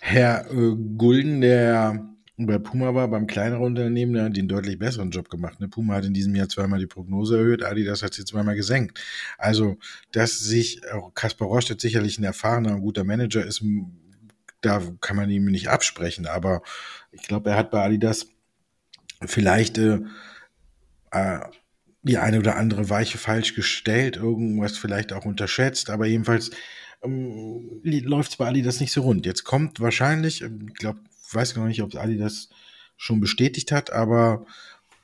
[0.00, 5.12] Herr äh, Gulden, der bei Puma war, beim kleineren Unternehmen, der hat den deutlich besseren
[5.12, 5.60] Job gemacht.
[5.60, 5.68] Ne?
[5.68, 9.00] Puma hat in diesem Jahr zweimal die Prognose erhöht, Adidas hat sie zweimal gesenkt.
[9.38, 9.76] Also,
[10.10, 13.62] dass sich, auch Kaspar Rostedt sicherlich ein erfahrener und guter Manager ist,
[14.62, 16.62] da kann man ihm nicht absprechen, aber
[17.12, 18.26] ich glaube, er hat bei Adidas
[19.24, 20.00] vielleicht äh,
[21.12, 21.40] äh,
[22.02, 26.50] die eine oder andere Weiche falsch gestellt, irgendwas vielleicht auch unterschätzt, aber jedenfalls
[27.02, 29.26] ähm, läuft es bei Ali das nicht so rund.
[29.26, 31.00] Jetzt kommt wahrscheinlich, ähm, ich glaube,
[31.32, 32.48] weiß gar nicht, ob Ali das
[32.96, 34.46] schon bestätigt hat, aber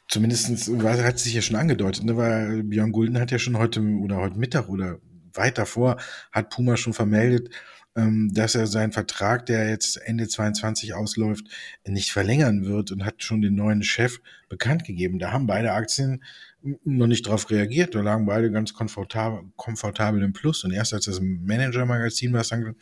[0.09, 2.17] zumindest hat es sich ja schon angedeutet, ne?
[2.17, 4.99] weil Björn Gulden hat ja schon heute oder heute Mittag oder
[5.35, 5.99] weit davor
[6.33, 7.51] hat Puma schon vermeldet,
[7.97, 11.47] ähm, dass er seinen Vertrag, der jetzt Ende 22 ausläuft,
[11.87, 15.19] nicht verlängern wird und hat schon den neuen Chef bekannt gegeben.
[15.19, 16.23] Da haben beide Aktien
[16.63, 17.95] noch nicht darauf reagiert.
[17.95, 20.65] Da lagen beide ganz komfortabel, komfortabel im Plus.
[20.65, 22.75] Und erst als das Manager-Magazin was dann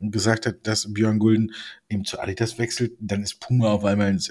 [0.00, 1.52] gesagt hat, dass Björn Gulden
[1.88, 4.28] eben zu Adidas wechselt, dann ist Puma auf einmal ins,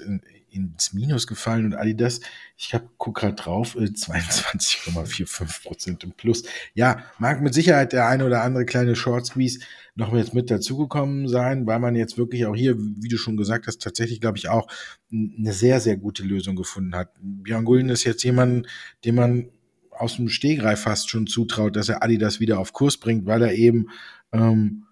[0.50, 2.20] ins Minus gefallen und Adidas,
[2.56, 6.44] ich hab, guck gerade drauf, 22,45 äh, Prozent im Plus.
[6.74, 9.60] Ja, mag mit Sicherheit der eine oder andere kleine Short Squeeze
[9.94, 13.66] noch jetzt mit dazugekommen sein, weil man jetzt wirklich auch hier, wie du schon gesagt
[13.66, 14.68] hast, tatsächlich, glaube ich, auch
[15.12, 17.10] eine sehr, sehr gute Lösung gefunden hat.
[17.20, 18.66] Björn Gulden ist jetzt jemand,
[19.04, 19.50] dem man
[19.90, 23.54] aus dem Stehgreif fast schon zutraut, dass er Adidas wieder auf Kurs bringt, weil er
[23.54, 23.88] eben
[24.32, 24.84] ähm,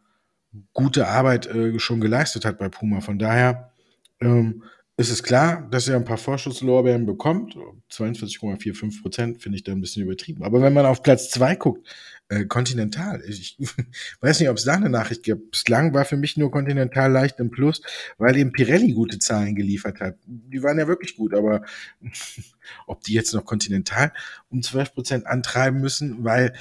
[0.72, 3.00] gute Arbeit äh, schon geleistet hat bei Puma.
[3.00, 3.72] Von daher
[4.20, 4.64] ähm,
[4.98, 7.54] ist es klar, dass er ein paar Vorschusslorbeeren bekommt.
[7.90, 10.42] 42,45 Prozent finde ich da ein bisschen übertrieben.
[10.42, 11.86] Aber wenn man auf Platz zwei guckt,
[12.28, 13.68] äh, Continental, ich, ich
[14.20, 15.50] weiß nicht, ob es da eine Nachricht gibt.
[15.50, 17.82] Bislang war für mich nur Continental leicht im Plus,
[18.16, 20.16] weil eben Pirelli gute Zahlen geliefert hat.
[20.24, 21.62] Die waren ja wirklich gut, aber
[22.86, 24.12] ob die jetzt noch Continental
[24.48, 26.54] um 12 Prozent antreiben müssen, weil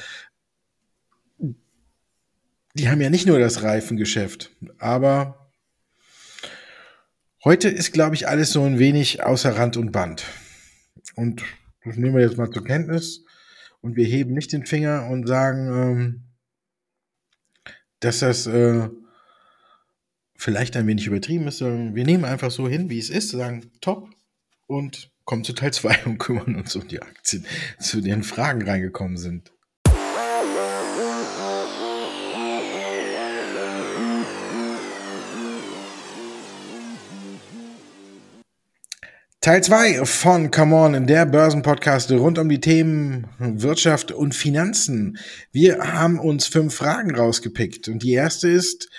[2.74, 5.44] die haben ja nicht nur das Reifengeschäft, aber
[7.45, 10.25] Heute ist, glaube ich, alles so ein wenig außer Rand und Band.
[11.13, 11.43] Und
[11.84, 13.23] das nehmen wir jetzt mal zur Kenntnis.
[13.81, 16.23] Und wir heben nicht den Finger und sagen, ähm,
[17.99, 18.89] dass das äh,
[20.36, 21.60] vielleicht ein wenig übertrieben ist.
[21.60, 24.10] Sondern wir nehmen einfach so hin, wie es ist, sagen top
[24.65, 27.45] und kommen zu Teil 2 und kümmern uns um die Aktien,
[27.79, 29.51] zu denen Fragen reingekommen sind.
[39.45, 45.19] Teil 2 von Come On, der Börsenpodcast rund um die Themen Wirtschaft und Finanzen.
[45.51, 48.89] Wir haben uns fünf Fragen rausgepickt und die erste ist,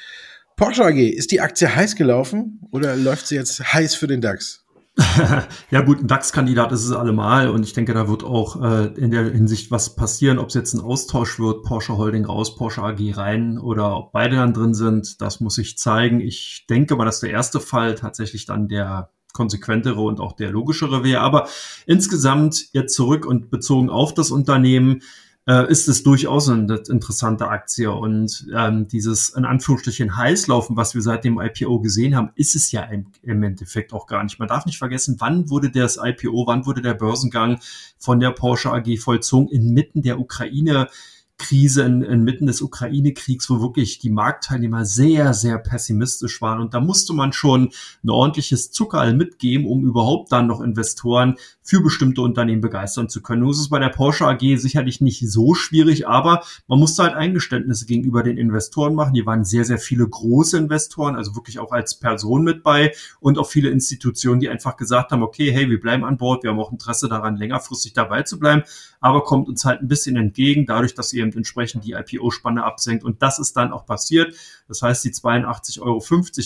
[0.54, 4.64] Porsche AG, ist die Aktie heiß gelaufen oder läuft sie jetzt heiß für den DAX?
[5.72, 9.11] ja gut, ein DAX-Kandidat ist es allemal und ich denke, da wird auch äh, in
[9.11, 13.00] der Hinsicht was passieren, ob es jetzt ein Austausch wird, Porsche Holding raus, Porsche AG
[13.16, 16.20] rein oder ob beide dann drin sind, das muss ich zeigen.
[16.20, 21.05] Ich denke mal, dass der erste Fall tatsächlich dann der konsequentere und auch der logischere
[21.05, 21.20] wäre.
[21.20, 21.49] Aber
[21.87, 25.03] insgesamt jetzt zurück und bezogen auf das Unternehmen
[25.46, 27.92] äh, ist es durchaus eine interessante Aktie.
[27.92, 32.72] Und ähm, dieses in Anführungsstrichen Heißlaufen, was wir seit dem IPO gesehen haben, ist es
[32.72, 34.38] ja im, im Endeffekt auch gar nicht.
[34.38, 37.59] Man darf nicht vergessen, wann wurde das IPO, wann wurde der Börsengang
[37.99, 39.49] von der Porsche AG vollzogen?
[39.49, 40.88] Inmitten der Ukraine
[41.38, 46.61] Krise in, inmitten des Ukraine-Kriegs, wo wirklich die Marktteilnehmer sehr, sehr pessimistisch waren.
[46.61, 47.70] Und da musste man schon
[48.03, 53.42] ein ordentliches Zuckerl mitgeben, um überhaupt dann noch Investoren für bestimmte Unternehmen begeistern zu können.
[53.42, 57.14] Nun ist es bei der Porsche AG sicherlich nicht so schwierig, aber man musste halt
[57.14, 59.14] Eingeständnisse gegenüber den Investoren machen.
[59.14, 63.37] Hier waren sehr, sehr viele große Investoren, also wirklich auch als Person mit bei und
[63.38, 66.61] auch viele Institutionen, die einfach gesagt haben, okay, hey, wir bleiben an Bord, wir haben
[66.61, 68.62] auch Interesse daran, längerfristig dabei zu bleiben,
[69.07, 73.05] aber kommt uns halt ein bisschen entgegen, dadurch, dass ihr eben entsprechend die IPO-Spanne absenkt.
[73.05, 74.35] Und das ist dann auch passiert.
[74.68, 76.02] Das heißt, die 82,50 Euro,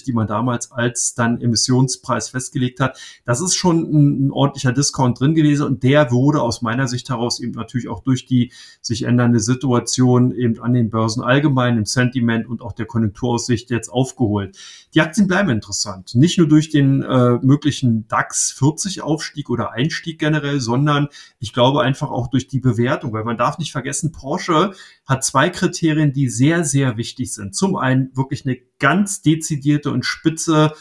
[0.06, 5.20] die man damals als dann Emissionspreis festgelegt hat, das ist schon ein, ein ordentlicher Discount
[5.20, 5.66] drin gewesen.
[5.66, 10.32] Und der wurde aus meiner Sicht heraus eben natürlich auch durch die sich ändernde Situation
[10.32, 14.56] eben an den Börsen allgemein, im Sentiment und auch der Konjunkturaussicht jetzt aufgeholt.
[14.94, 16.14] Die Aktien bleiben interessant.
[16.14, 21.82] Nicht nur durch den äh, möglichen DAX 40 Aufstieg oder Einstieg generell, sondern ich glaube
[21.82, 24.72] einfach auch durch die Bewertung, weil man darf nicht vergessen, Porsche
[25.10, 27.56] hat zwei Kriterien, die sehr, sehr wichtig sind.
[27.56, 30.72] Zum einen wirklich eine ganz dezidierte und spitze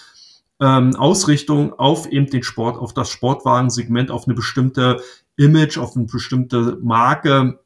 [0.62, 5.02] ähm, Ausrichtung auf eben den Sport, auf das Sportwagensegment, auf eine bestimmte
[5.36, 7.60] Image, auf eine bestimmte Marke,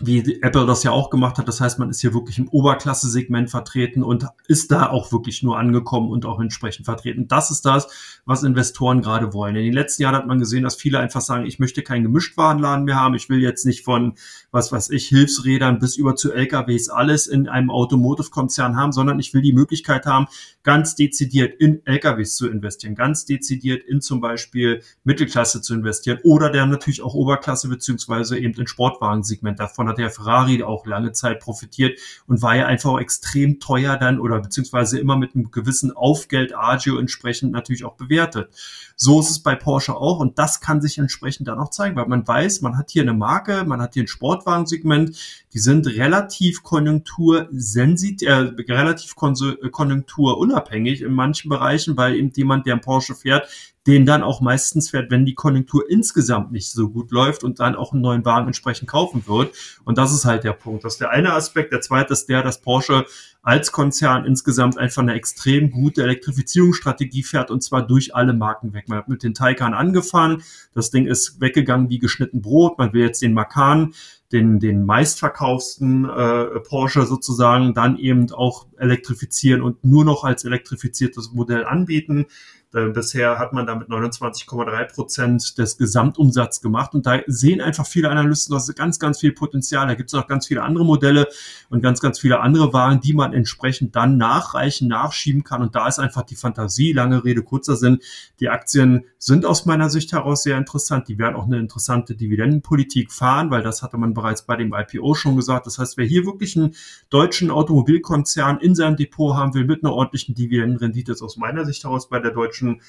[0.00, 1.48] wie Apple das ja auch gemacht hat.
[1.48, 5.58] Das heißt, man ist hier wirklich im Oberklasse-Segment vertreten und ist da auch wirklich nur
[5.58, 7.28] angekommen und auch entsprechend vertreten.
[7.28, 7.88] Das ist das,
[8.26, 9.56] was Investoren gerade wollen.
[9.56, 12.84] In den letzten Jahren hat man gesehen, dass viele einfach sagen, ich möchte keinen Gemischtwarenladen
[12.84, 13.14] mehr haben.
[13.14, 14.14] Ich will jetzt nicht von,
[14.50, 19.32] was weiß ich, Hilfsrädern bis über zu LKWs alles in einem Automotive-Konzern haben, sondern ich
[19.32, 20.26] will die Möglichkeit haben,
[20.62, 26.50] ganz dezidiert in LKWs zu investieren, ganz dezidiert in zum Beispiel Mittelklasse zu investieren oder
[26.50, 31.12] der natürlich auch Oberklasse beziehungsweise eben in Sportwagensegment davon davon hat der Ferrari auch lange
[31.12, 35.92] Zeit profitiert und war ja einfach extrem teuer dann oder beziehungsweise immer mit einem gewissen
[35.92, 38.50] Aufgeld-Agio entsprechend natürlich auch bewertet.
[38.96, 42.06] So ist es bei Porsche auch und das kann sich entsprechend dann auch zeigen, weil
[42.06, 45.16] man weiß, man hat hier eine Marke, man hat hier ein Sportwagensegment,
[45.52, 52.80] die sind relativ konjunktursensitiv, äh, relativ konjunkturunabhängig in manchen Bereichen, weil eben jemand, der ein
[52.80, 53.48] Porsche fährt,
[53.86, 57.76] den dann auch meistens fährt, wenn die Konjunktur insgesamt nicht so gut läuft und dann
[57.76, 59.54] auch einen neuen Wagen entsprechend kaufen wird.
[59.84, 60.84] Und das ist halt der Punkt.
[60.84, 61.72] Das ist der eine Aspekt.
[61.72, 63.06] Der zweite ist der, dass Porsche
[63.42, 68.88] als Konzern insgesamt einfach eine extrem gute Elektrifizierungsstrategie fährt und zwar durch alle Marken weg.
[68.88, 70.42] Man hat mit den Taycan angefangen.
[70.74, 72.76] Das Ding ist weggegangen wie geschnitten Brot.
[72.78, 73.94] Man will jetzt den Macan
[74.32, 81.32] den, den meistverkaufsten äh, Porsche sozusagen dann eben auch elektrifizieren und nur noch als elektrifiziertes
[81.32, 82.26] Modell anbieten.
[82.74, 88.10] Äh, bisher hat man damit 29,3 Prozent des Gesamtumsatzes gemacht und da sehen einfach viele
[88.10, 89.86] Analysten, dass es ganz, ganz viel Potenzial.
[89.86, 91.28] Da gibt es auch ganz viele andere Modelle
[91.70, 95.62] und ganz, ganz viele andere Wagen, die man entsprechend dann nachreichen, nachschieben kann.
[95.62, 98.00] Und da ist einfach die Fantasie, lange Rede, kurzer Sinn.
[98.40, 101.08] Die Aktien sind aus meiner Sicht heraus sehr interessant.
[101.08, 105.14] Die werden auch eine interessante Dividendenpolitik fahren, weil das hatte man bereits bei dem IPO
[105.14, 105.66] schon gesagt.
[105.66, 106.74] Das heißt, wer hier wirklich einen
[107.10, 111.84] deutschen Automobilkonzern in seinem Depot haben will mit einer ordentlichen Dividendenrendite, ist aus meiner Sicht
[111.84, 112.82] heraus bei der deutschen Menschen,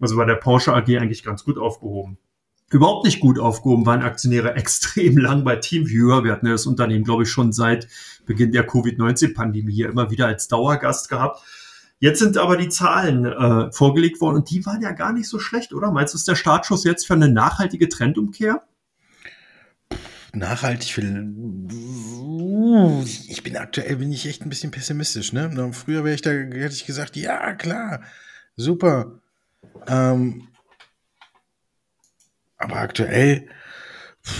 [0.00, 2.18] also bei der Porsche AG eigentlich ganz gut aufgehoben.
[2.70, 6.24] Überhaupt nicht gut aufgehoben waren Aktionäre extrem lang bei Teamviewer.
[6.24, 7.88] Wir hatten ja das Unternehmen, glaube ich, schon seit
[8.26, 11.42] Beginn der Covid-19-Pandemie hier immer wieder als Dauergast gehabt.
[12.00, 15.38] Jetzt sind aber die Zahlen äh, vorgelegt worden und die waren ja gar nicht so
[15.38, 15.90] schlecht, oder?
[15.90, 18.62] Meinst du, ist der Startschuss jetzt für eine nachhaltige Trendumkehr?
[20.32, 21.02] Nachhaltig für.
[23.28, 25.70] Ich bin aktuell bin ich echt ein bisschen pessimistisch, ne?
[25.72, 28.00] Früher wäre ich da, hätte ich gesagt, ja, klar,
[28.56, 29.20] super.
[29.86, 30.48] Ähm,
[32.56, 33.48] aber aktuell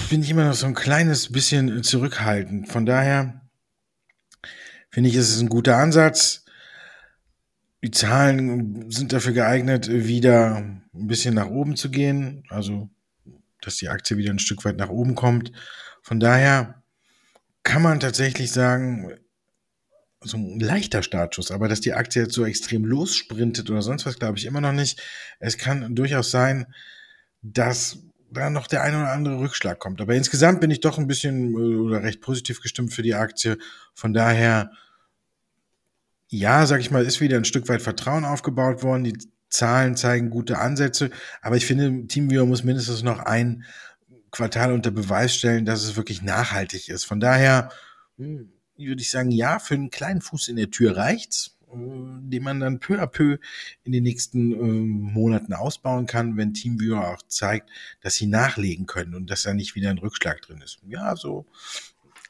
[0.09, 2.69] bin ich immer noch so ein kleines bisschen zurückhaltend.
[2.69, 3.43] Von daher
[4.91, 6.45] finde ich, es ist ein guter Ansatz.
[7.83, 12.45] Die Zahlen sind dafür geeignet, wieder ein bisschen nach oben zu gehen.
[12.49, 12.89] Also,
[13.61, 15.53] dass die Aktie wieder ein Stück weit nach oben kommt.
[16.01, 16.83] Von daher
[17.63, 19.13] kann man tatsächlich sagen,
[20.25, 24.19] so ein leichter Startschuss, aber dass die Aktie jetzt so extrem lossprintet oder sonst was,
[24.19, 25.03] glaube ich immer noch nicht.
[25.39, 26.67] Es kann durchaus sein,
[27.43, 27.99] dass
[28.31, 30.01] da noch der ein oder andere Rückschlag kommt.
[30.01, 33.59] Aber insgesamt bin ich doch ein bisschen äh, oder recht positiv gestimmt für die Aktie.
[33.95, 34.73] Von daher,
[36.29, 39.05] ja, sag ich mal, ist wieder ein Stück weit Vertrauen aufgebaut worden.
[39.05, 41.11] Die Zahlen zeigen gute Ansätze,
[41.41, 43.65] aber ich finde, TeamViewer muss mindestens noch ein
[44.33, 47.05] Quartal unter Beweis stellen, dass es wirklich nachhaltig ist.
[47.05, 47.71] Von daher,
[48.19, 52.43] hm, würde ich sagen, ja, für einen kleinen Fuß in der Tür reicht's, äh, den
[52.43, 53.39] man dann peu à peu
[53.85, 59.15] in den nächsten äh, Monaten ausbauen kann, wenn TeamViewer auch zeigt, dass sie nachlegen können
[59.15, 60.79] und dass da nicht wieder ein Rückschlag drin ist.
[60.87, 61.47] Ja, so.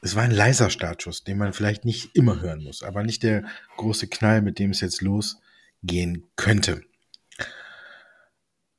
[0.01, 3.43] Es war ein leiser Startschuss, den man vielleicht nicht immer hören muss, aber nicht der
[3.77, 6.83] große Knall, mit dem es jetzt losgehen könnte.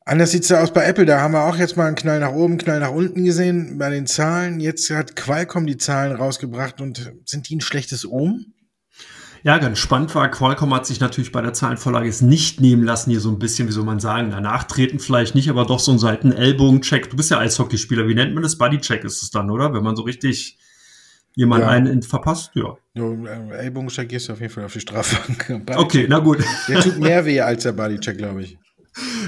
[0.08, 1.04] Anders sieht's da aus bei Apple.
[1.04, 3.76] Da haben wir auch jetzt mal einen Knall nach oben, einen Knall nach unten gesehen
[3.76, 4.60] bei den Zahlen.
[4.60, 8.46] Jetzt hat Qualcomm die Zahlen rausgebracht und sind die ein schlechtes Ohm?
[9.42, 13.10] Ja, ganz spannend war, Qualcomm hat sich natürlich bei der Zahlenvorlage es nicht nehmen lassen,
[13.10, 15.90] hier so ein bisschen, wie soll man sagen, danach treten vielleicht nicht, aber doch so
[15.90, 17.10] einen Seiten-Ellbogen-Check.
[17.10, 18.58] Du bist ja Eishockeyspieler, wie nennt man das?
[18.58, 19.74] Buddy-Check ist es dann, oder?
[19.74, 20.56] Wenn man so richtig
[21.34, 21.68] jemand ja.
[21.68, 22.76] einen verpasst, ja.
[22.94, 25.62] Äh, Ellbogencheck gehst du auf jeden Fall auf die Strafbank.
[25.76, 26.38] okay, na gut.
[26.68, 28.58] Der tut mehr weh als der Bodycheck, glaube ich.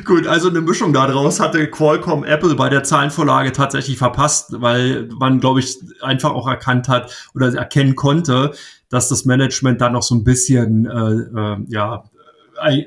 [0.04, 5.40] Gut, also eine Mischung daraus hatte Qualcomm Apple bei der Zahlenvorlage tatsächlich verpasst, weil man,
[5.40, 8.52] glaube ich, einfach auch erkannt hat oder erkennen konnte,
[8.88, 12.04] dass das Management da noch so ein bisschen äh, äh, ja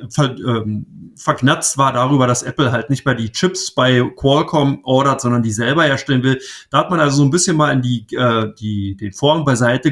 [0.10, 5.22] ver, ähm, verknatzt war darüber, dass Apple halt nicht mehr die Chips bei Qualcomm ordert,
[5.22, 6.40] sondern die selber herstellen will.
[6.70, 9.92] Da hat man also so ein bisschen mal in die, äh, die den Vorhang beiseite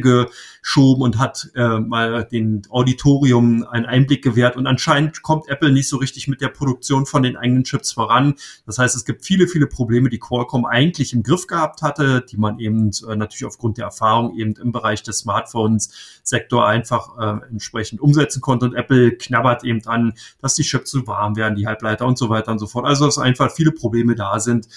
[0.62, 4.58] geschoben und hat äh, mal den Auditorium einen Einblick gewährt.
[4.58, 8.36] Und anscheinend kommt Apple nicht so richtig mit der Produktion von den eigenen Chips voran.
[8.66, 12.38] Das heißt, es gibt viele, viele Probleme, die Qualcomm eigentlich im Griff gehabt hatte, die
[12.38, 18.02] man eben äh, natürlich aufgrund der Erfahrung eben im Bereich des Smartphones-Sektor einfach äh, entsprechend
[18.02, 18.66] umsetzen konnte.
[18.66, 22.30] Und Apple knabbert eben an, dass die Chips zu warm werden, die Halbleiter und so
[22.30, 22.86] weiter und so fort.
[22.86, 24.68] Also dass einfach viele Probleme da sind,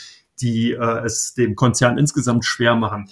[0.40, 3.08] die äh, es dem Konzern insgesamt schwer machen.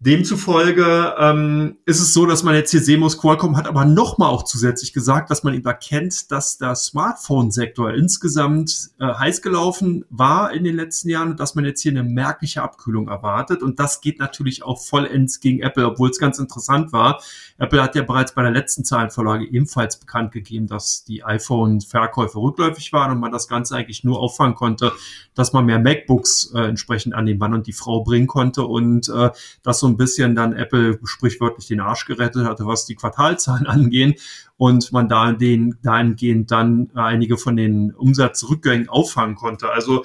[0.00, 4.30] Demzufolge ähm, ist es so, dass man jetzt hier sehen muss, Qualcomm hat aber nochmal
[4.30, 10.52] auch zusätzlich gesagt, dass man eben erkennt, dass der Smartphone-Sektor insgesamt äh, heiß gelaufen war
[10.52, 13.60] in den letzten Jahren und dass man jetzt hier eine merkliche Abkühlung erwartet.
[13.60, 17.20] Und das geht natürlich auch vollends gegen Apple, obwohl es ganz interessant war.
[17.58, 22.92] Apple hat ja bereits bei der letzten Zahlenvorlage ebenfalls bekannt gegeben, dass die iPhone-Verkäufe rückläufig
[22.92, 24.92] waren und man das Ganze eigentlich nur auffangen konnte,
[25.34, 29.08] dass man mehr MacBooks äh, entsprechend an den Mann und die Frau bringen konnte und
[29.08, 29.30] äh,
[29.64, 34.14] dass so ein bisschen dann Apple sprichwörtlich den Arsch gerettet hatte, was die Quartalzahlen angehen
[34.56, 39.70] und man da den dahingehend dann einige von den Umsatzrückgängen auffangen konnte.
[39.70, 40.04] Also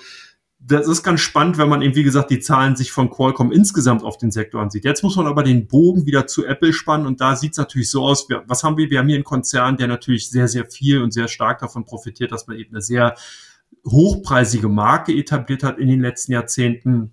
[0.65, 4.03] das ist ganz spannend, wenn man eben, wie gesagt, die Zahlen sich von Qualcomm insgesamt
[4.03, 4.85] auf den Sektor ansieht.
[4.85, 7.89] Jetzt muss man aber den Bogen wieder zu Apple spannen und da sieht es natürlich
[7.89, 8.89] so aus, was haben wir?
[8.89, 12.31] Wir haben hier einen Konzern, der natürlich sehr, sehr viel und sehr stark davon profitiert,
[12.31, 13.15] dass man eben eine sehr
[13.85, 17.11] hochpreisige Marke etabliert hat in den letzten Jahrzehnten,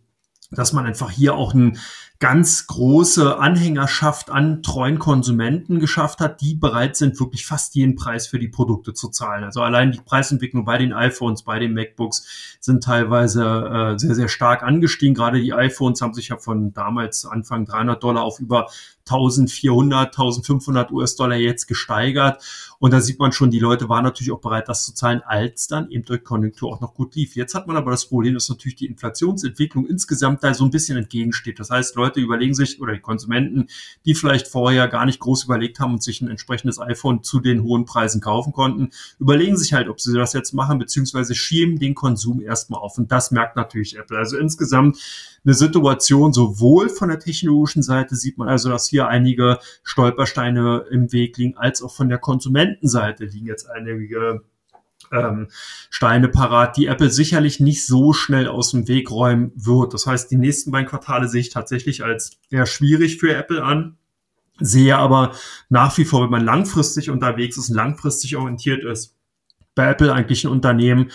[0.52, 1.78] dass man einfach hier auch ein
[2.20, 8.26] ganz große Anhängerschaft an treuen Konsumenten geschafft hat, die bereit sind, wirklich fast jeden Preis
[8.26, 9.42] für die Produkte zu zahlen.
[9.42, 14.28] Also allein die Preisentwicklung bei den iPhones, bei den MacBooks sind teilweise äh, sehr, sehr
[14.28, 15.14] stark angestiegen.
[15.14, 18.68] Gerade die iPhones haben sich ja von damals Anfang 300 Dollar auf über
[19.08, 22.42] 1400, 1500 US-Dollar jetzt gesteigert.
[22.78, 25.66] Und da sieht man schon, die Leute waren natürlich auch bereit, das zu zahlen, als
[25.66, 27.36] dann eben durch Konjunktur auch noch gut lief.
[27.36, 30.96] Jetzt hat man aber das Problem, dass natürlich die Inflationsentwicklung insgesamt da so ein bisschen
[30.96, 31.58] entgegensteht.
[31.58, 33.66] Das heißt, Leute überlegen sich, oder die Konsumenten,
[34.06, 37.62] die vielleicht vorher gar nicht groß überlegt haben und sich ein entsprechendes iPhone zu den
[37.62, 41.94] hohen Preisen kaufen konnten, überlegen sich halt, ob sie das jetzt machen, beziehungsweise schieben den
[41.94, 42.96] Konsum erstmal auf.
[42.96, 44.16] Und das merkt natürlich Apple.
[44.16, 44.98] Also insgesamt
[45.44, 51.12] eine Situation, sowohl von der technologischen Seite sieht man also, dass hier einige Stolpersteine im
[51.12, 54.42] Weg liegen, als auch von der Konsumentenseite liegen jetzt einige
[55.12, 55.48] ähm,
[55.88, 59.94] Steine parat, die Apple sicherlich nicht so schnell aus dem Weg räumen wird.
[59.94, 63.96] Das heißt, die nächsten beiden Quartale sehe ich tatsächlich als eher schwierig für Apple an.
[64.62, 65.32] Sehe aber
[65.70, 69.16] nach wie vor, wenn man langfristig unterwegs ist langfristig orientiert ist,
[69.74, 71.10] bei Apple eigentlich ein Unternehmen,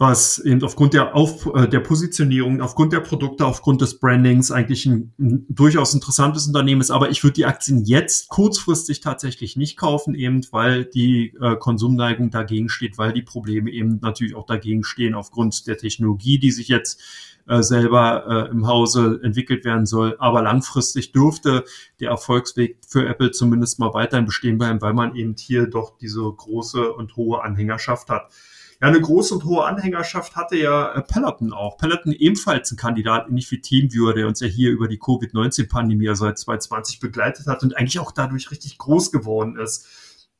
[0.00, 4.86] was eben aufgrund der, Auf, äh, der Positionierung, aufgrund der Produkte, aufgrund des Brandings eigentlich
[4.86, 6.90] ein, ein durchaus interessantes Unternehmen ist.
[6.90, 12.30] Aber ich würde die Aktien jetzt kurzfristig tatsächlich nicht kaufen, eben weil die äh, Konsumneigung
[12.30, 16.68] dagegen steht, weil die Probleme eben natürlich auch dagegen stehen aufgrund der Technologie, die sich
[16.68, 16.98] jetzt
[17.46, 20.16] äh, selber äh, im Hause entwickelt werden soll.
[20.18, 21.64] Aber langfristig dürfte
[22.00, 26.22] der Erfolgsweg für Apple zumindest mal weiterhin bestehen bleiben, weil man eben hier doch diese
[26.22, 28.32] große und hohe Anhängerschaft hat.
[28.80, 31.76] Ja, eine große und hohe Anhängerschaft hatte ja äh, Peloton auch.
[31.76, 36.38] Peloton ebenfalls ein Kandidat, ähnlich wie Teamviewer, der uns ja hier über die Covid-19-Pandemie seit
[36.38, 39.86] 2020 begleitet hat und eigentlich auch dadurch richtig groß geworden ist.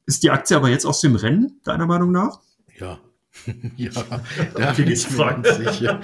[0.06, 2.40] Ist die Aktie aber jetzt aus dem Rennen, deiner Meinung nach?
[2.78, 2.98] Ja,
[3.76, 3.90] ja,
[4.54, 6.00] da bin ich mir ganz sicher.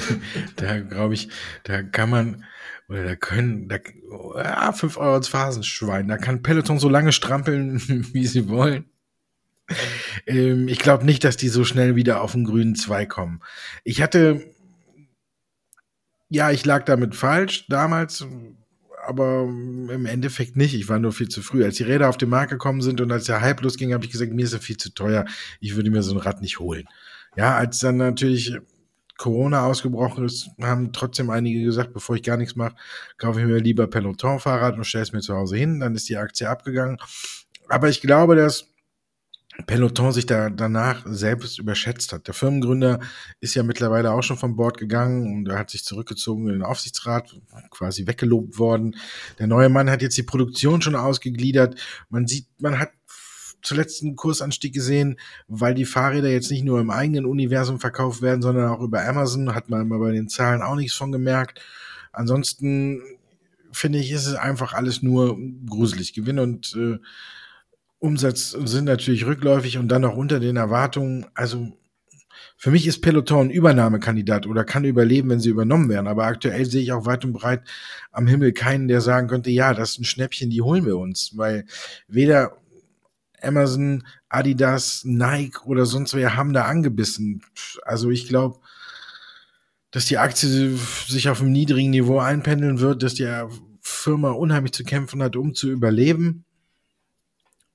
[0.56, 1.28] da glaube ich,
[1.62, 2.44] da kann man,
[2.88, 3.76] oder da können, da,
[4.36, 7.80] ja, 5 Euro ins Phasenschwein, da kann Peloton so lange strampeln,
[8.12, 8.86] wie sie wollen.
[10.26, 13.40] Ähm, ich glaube nicht, dass die so schnell wieder auf den grünen Zweig kommen.
[13.82, 14.44] Ich hatte,
[16.28, 18.26] ja, ich lag damit falsch damals,
[19.06, 20.74] aber im Endeffekt nicht.
[20.74, 21.64] Ich war nur viel zu früh.
[21.64, 24.10] Als die Räder auf den Markt gekommen sind und als der Hype losging, habe ich
[24.10, 25.24] gesagt, mir ist er viel zu teuer.
[25.60, 26.84] Ich würde mir so ein Rad nicht holen.
[27.36, 28.56] Ja, als dann natürlich
[29.16, 32.74] Corona ausgebrochen ist, haben trotzdem einige gesagt, bevor ich gar nichts mache,
[33.16, 35.80] kaufe ich mir lieber Peloton-Fahrrad und stelle es mir zu Hause hin.
[35.80, 36.98] Dann ist die Aktie abgegangen.
[37.68, 38.73] Aber ich glaube, dass
[39.66, 42.26] Peloton sich da danach selbst überschätzt hat.
[42.26, 42.98] Der Firmengründer
[43.40, 46.62] ist ja mittlerweile auch schon von Bord gegangen und er hat sich zurückgezogen in den
[46.62, 47.36] Aufsichtsrat,
[47.70, 48.96] quasi weggelobt worden.
[49.38, 51.80] Der neue Mann hat jetzt die Produktion schon ausgegliedert.
[52.10, 52.90] Man sieht, man hat
[53.62, 58.42] zuletzt einen Kursanstieg gesehen, weil die Fahrräder jetzt nicht nur im eigenen Universum verkauft werden,
[58.42, 59.54] sondern auch über Amazon.
[59.54, 61.60] Hat man bei den Zahlen auch nichts von gemerkt.
[62.12, 63.02] Ansonsten
[63.72, 65.38] finde ich, ist es einfach alles nur
[65.68, 66.12] gruselig.
[66.12, 66.98] Gewinn und äh,
[68.04, 71.24] Umsatz sind natürlich rückläufig und dann noch unter den Erwartungen.
[71.32, 71.72] Also
[72.58, 76.06] für mich ist Peloton Übernahmekandidat oder kann überleben, wenn sie übernommen werden.
[76.06, 77.62] Aber aktuell sehe ich auch weit und breit
[78.12, 81.32] am Himmel keinen, der sagen könnte, ja, das ist ein Schnäppchen, die holen wir uns.
[81.34, 81.64] Weil
[82.06, 82.58] weder
[83.40, 87.40] Amazon, Adidas, Nike oder sonst wer haben da angebissen.
[87.84, 88.58] Also ich glaube,
[89.92, 90.76] dass die Aktie
[91.08, 93.32] sich auf einem niedrigen Niveau einpendeln wird, dass die
[93.80, 96.44] Firma unheimlich zu kämpfen hat, um zu überleben.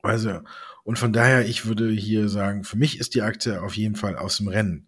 [0.01, 0.39] Also,
[0.83, 4.15] und von daher, ich würde hier sagen, für mich ist die Aktie auf jeden Fall
[4.15, 4.87] aus dem Rennen.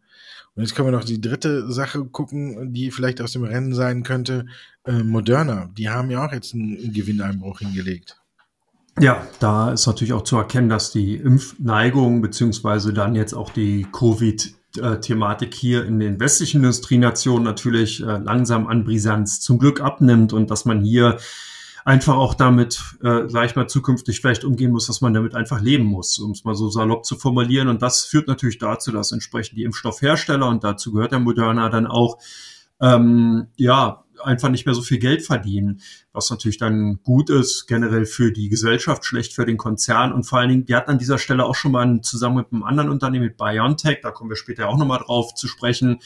[0.56, 4.04] Und jetzt können wir noch die dritte Sache gucken, die vielleicht aus dem Rennen sein
[4.04, 4.48] könnte.
[4.84, 8.18] Äh, Moderna, die haben ja auch jetzt einen, Gewinneinbruch hingelegt.
[9.00, 13.88] Ja, da ist natürlich auch zu erkennen, dass die Impfneigung beziehungsweise dann jetzt auch die
[13.94, 20.52] Covid-Thematik hier in den westlichen Industrienationen natürlich äh, langsam an Brisanz zum Glück abnimmt und
[20.52, 21.18] dass man hier
[21.86, 25.62] einfach auch damit, äh, sage ich mal, zukünftig vielleicht umgehen muss, dass man damit einfach
[25.62, 27.68] leben muss, um es mal so salopp zu formulieren.
[27.68, 31.88] Und das führt natürlich dazu, dass entsprechend die Impfstoffhersteller, und dazu gehört der Moderna dann
[31.88, 32.18] auch,
[32.82, 35.82] ähm, ja, einfach nicht mehr so viel Geld verdienen,
[36.14, 40.40] was natürlich dann gut ist, generell für die Gesellschaft, schlecht für den Konzern und vor
[40.40, 43.26] allen Dingen, die hat an dieser Stelle auch schon mal zusammen mit einem anderen Unternehmen,
[43.26, 46.00] mit BioNTech, da kommen wir später auch nochmal drauf zu sprechen,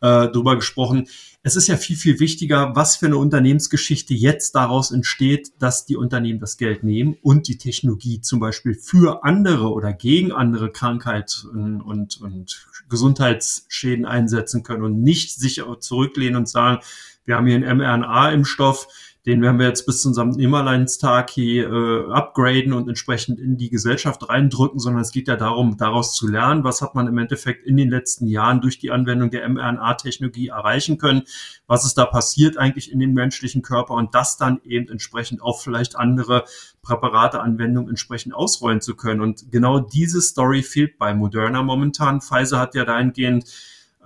[0.00, 1.08] äh, drüber gesprochen.
[1.42, 5.96] Es ist ja viel, viel wichtiger, was für eine Unternehmensgeschichte jetzt daraus entsteht, dass die
[5.96, 11.80] Unternehmen das Geld nehmen und die Technologie zum Beispiel für andere oder gegen andere Krankheiten
[11.80, 16.82] und, und Gesundheitsschäden einsetzen können und nicht sich zurücklehnen und sagen,
[17.24, 18.88] wir haben hier einen mRNA-Impfstoff,
[19.26, 23.70] den werden wir jetzt bis zu unserem Nimmerleinstag hier äh, upgraden und entsprechend in die
[23.70, 27.66] Gesellschaft reindrücken, sondern es geht ja darum, daraus zu lernen, was hat man im Endeffekt
[27.66, 31.22] in den letzten Jahren durch die Anwendung der mRNA-Technologie erreichen können,
[31.66, 35.60] was ist da passiert eigentlich in den menschlichen Körper und das dann eben entsprechend auf
[35.60, 36.44] vielleicht andere
[36.82, 39.20] Präparateanwendungen entsprechend ausrollen zu können.
[39.20, 42.20] Und genau diese Story fehlt bei Moderna momentan.
[42.20, 43.44] Pfizer hat ja dahingehend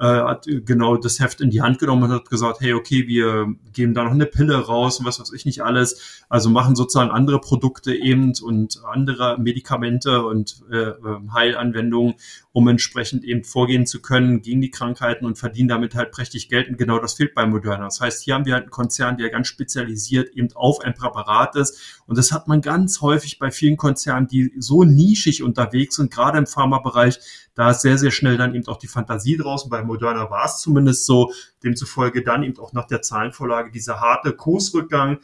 [0.01, 3.55] äh, hat genau das Heft in die Hand genommen und hat gesagt, hey, okay, wir
[3.73, 6.25] geben da noch eine Pille raus und was weiß ich nicht alles.
[6.31, 12.15] Also machen sozusagen andere Produkte eben und andere Medikamente und äh, ähm, Heilanwendungen,
[12.53, 16.69] um entsprechend eben vorgehen zu können gegen die Krankheiten und verdienen damit halt prächtig Geld.
[16.69, 17.85] Und genau das fehlt bei Moderna.
[17.85, 21.55] Das heißt, hier haben wir halt einen Konzern, der ganz spezialisiert eben auf ein Präparat
[21.55, 22.03] ist.
[22.07, 26.39] Und das hat man ganz häufig bei vielen Konzernen, die so nischig unterwegs sind, gerade
[26.39, 27.21] im Pharmabereich,
[27.55, 29.71] da ist sehr, sehr schnell dann eben auch die Fantasie draußen.
[29.71, 31.33] Bei Moderna war es zumindest so.
[31.63, 35.19] Demzufolge dann eben auch nach der Zahlenvorlage dieser harte Kursrückgang,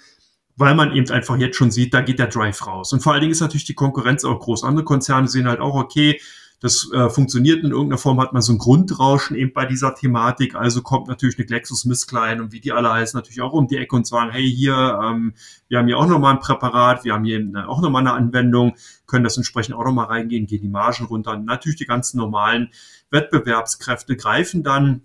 [0.57, 2.93] weil man eben einfach jetzt schon sieht, da geht der Drive raus.
[2.93, 4.65] Und vor allen Dingen ist natürlich die Konkurrenz auch groß.
[4.65, 6.21] Andere Konzerne sehen halt auch, okay,
[6.61, 10.55] das äh, funktioniert in irgendeiner Form, hat man so ein Grundrauschen eben bei dieser Thematik.
[10.55, 13.95] Also kommt natürlich eine GlaxoSmithKline und wie die alle heißen, natürlich auch um die Ecke
[13.95, 15.35] und sagen, hey, hier, ähm,
[15.69, 18.75] wir haben hier auch nochmal ein Präparat, wir haben hier auch nochmal eine Anwendung,
[19.07, 21.37] können das entsprechend auch nochmal reingehen, gehen die Margen runter.
[21.37, 22.71] natürlich die ganzen normalen
[23.11, 25.03] Wettbewerbskräfte greifen dann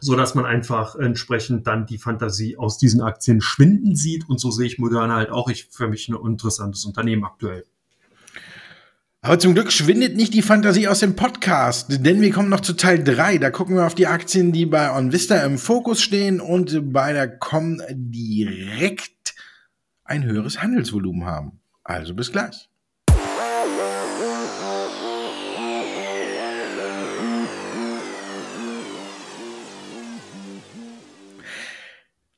[0.00, 4.28] so dass man einfach entsprechend dann die Fantasie aus diesen Aktien schwinden sieht.
[4.28, 7.64] Und so sehe ich Moderna halt auch ich, für mich ein interessantes Unternehmen aktuell.
[9.24, 12.74] Aber zum Glück schwindet nicht die Fantasie aus dem Podcast, denn wir kommen noch zu
[12.74, 13.38] Teil 3.
[13.38, 17.38] Da gucken wir auf die Aktien, die bei OnVista im Fokus stehen und bei der
[17.38, 19.34] Com direkt
[20.04, 21.60] ein höheres Handelsvolumen haben.
[21.84, 22.68] Also bis gleich.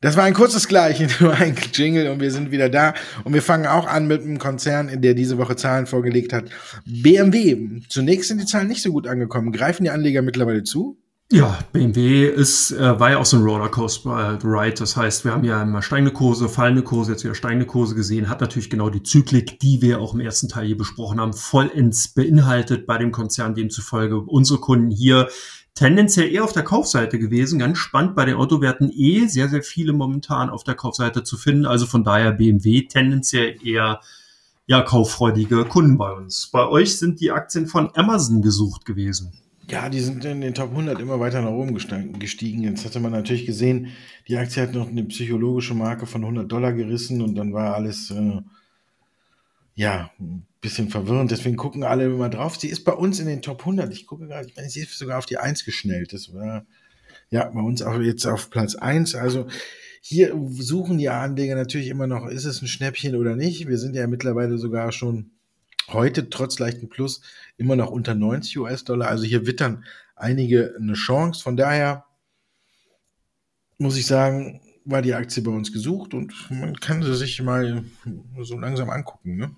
[0.06, 2.94] Das war ein kurzes Gleichen, nur ein Jingle und wir sind wieder da.
[3.24, 6.44] Und wir fangen auch an mit einem Konzern, der diese Woche Zahlen vorgelegt hat.
[6.84, 7.80] BMW.
[7.88, 9.50] Zunächst sind die Zahlen nicht so gut angekommen.
[9.50, 10.96] Greifen die Anleger mittlerweile zu?
[11.32, 14.76] Ja, BMW ist, äh, war ja auch so ein Rollercoaster-Ride.
[14.78, 18.28] Das heißt, wir haben ja immer steigende Kurse, fallende Kurse, jetzt wieder steigende Kurse gesehen.
[18.28, 22.14] Hat natürlich genau die Zyklik, die wir auch im ersten Teil hier besprochen haben, vollends
[22.14, 23.56] beinhaltet bei dem Konzern.
[23.56, 25.26] Demzufolge unsere Kunden hier
[25.76, 27.60] tendenziell eher auf der Kaufseite gewesen.
[27.60, 31.66] Ganz spannend bei den Autowerten eh sehr, sehr viele momentan auf der Kaufseite zu finden.
[31.66, 34.00] Also von daher BMW tendenziell eher
[34.66, 36.48] ja, kauffreudige Kunden bei uns.
[36.48, 39.32] Bei euch sind die Aktien von Amazon gesucht gewesen.
[39.68, 42.62] Ja, die sind in den Top 100 immer weiter nach oben gestiegen.
[42.62, 43.88] Jetzt hatte man natürlich gesehen,
[44.28, 48.10] die Aktie hat noch eine psychologische Marke von 100 Dollar gerissen und dann war alles,
[48.10, 48.40] äh,
[49.76, 52.56] ja, ein bisschen verwirrend, deswegen gucken alle immer drauf.
[52.56, 53.92] Sie ist bei uns in den Top 100.
[53.92, 56.12] Ich gucke gerade, ich meine, sie ist sogar auf die 1 geschnellt.
[56.12, 56.66] Das war
[57.30, 59.14] ja bei uns auch jetzt auf Platz 1.
[59.14, 59.46] Also
[60.00, 63.68] hier suchen die Anleger natürlich immer noch, ist es ein Schnäppchen oder nicht.
[63.68, 65.32] Wir sind ja mittlerweile sogar schon
[65.88, 67.20] heute trotz leichten Plus
[67.58, 69.08] immer noch unter 90 US-Dollar.
[69.08, 71.42] Also hier wittern einige eine Chance.
[71.42, 72.06] Von daher
[73.76, 77.84] muss ich sagen, war die Aktie bei uns gesucht und man kann sie sich mal
[78.40, 79.36] so langsam angucken.
[79.36, 79.50] Ne?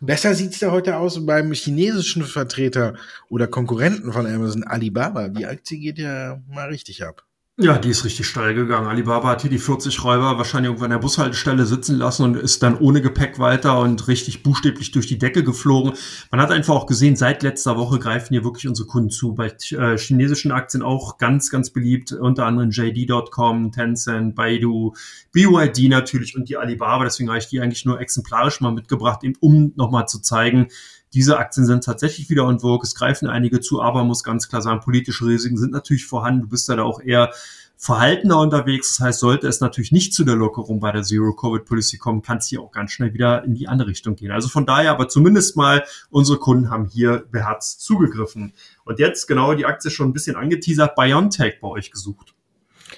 [0.00, 2.94] Besser sieht es da heute aus beim chinesischen Vertreter
[3.28, 5.28] oder Konkurrenten von Amazon, Alibaba.
[5.28, 7.25] Die Aktie geht ja mal richtig ab.
[7.58, 8.86] Ja, die ist richtig steil gegangen.
[8.86, 12.62] Alibaba hat hier die 40 Räuber wahrscheinlich irgendwo an der Bushaltestelle sitzen lassen und ist
[12.62, 15.94] dann ohne Gepäck weiter und richtig buchstäblich durch die Decke geflogen.
[16.30, 19.34] Man hat einfach auch gesehen, seit letzter Woche greifen hier wirklich unsere Kunden zu.
[19.34, 22.12] Bei äh, chinesischen Aktien auch ganz, ganz beliebt.
[22.12, 24.92] Unter anderem JD.com, Tencent, Baidu,
[25.32, 27.04] BYD natürlich und die Alibaba.
[27.04, 30.68] Deswegen habe ich die eigentlich nur exemplarisch mal mitgebracht, um nochmal zu zeigen,
[31.16, 32.84] diese Aktien sind tatsächlich wieder on vogue.
[32.84, 36.42] Es greifen einige zu, aber muss ganz klar sagen, politische Risiken sind natürlich vorhanden.
[36.42, 37.32] Du bist da auch eher
[37.78, 38.98] verhaltener unterwegs.
[38.98, 42.48] Das heißt, sollte es natürlich nicht zu der Lockerung bei der Zero-Covid-Policy kommen, kann es
[42.48, 44.30] hier auch ganz schnell wieder in die andere Richtung gehen.
[44.30, 48.52] Also von daher, aber zumindest mal, unsere Kunden haben hier beherzt zugegriffen.
[48.84, 52.34] Und jetzt, genau, die Aktie schon ein bisschen angeteasert, BioNTech bei euch gesucht.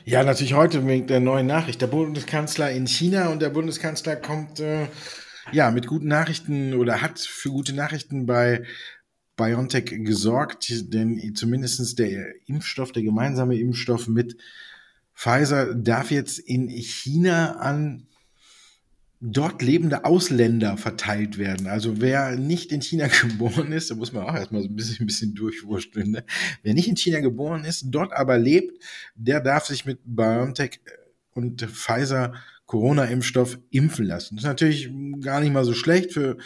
[0.05, 1.81] Ja, natürlich heute wegen der neuen Nachricht.
[1.81, 4.89] Der Bundeskanzler in China und der Bundeskanzler kommt äh,
[5.53, 8.65] ja, mit guten Nachrichten oder hat für gute Nachrichten bei
[9.37, 14.37] BioNTech gesorgt, denn zumindestens der Impfstoff, der gemeinsame Impfstoff mit
[15.15, 18.07] Pfizer darf jetzt in China an
[19.21, 21.67] dort lebende Ausländer verteilt werden.
[21.67, 25.05] Also wer nicht in China geboren ist, da muss man auch erstmal so ein bisschen,
[25.05, 26.13] ein bisschen durchwursteln.
[26.13, 26.25] Ne?
[26.63, 28.83] Wer nicht in China geboren ist, dort aber lebt,
[29.17, 30.81] der darf sich mit BioNTech
[31.33, 32.35] und Pfizer
[32.69, 34.37] Corona-Impfstoff impfen lassen.
[34.37, 34.91] Das ist natürlich
[35.23, 36.37] gar nicht mal so schlecht für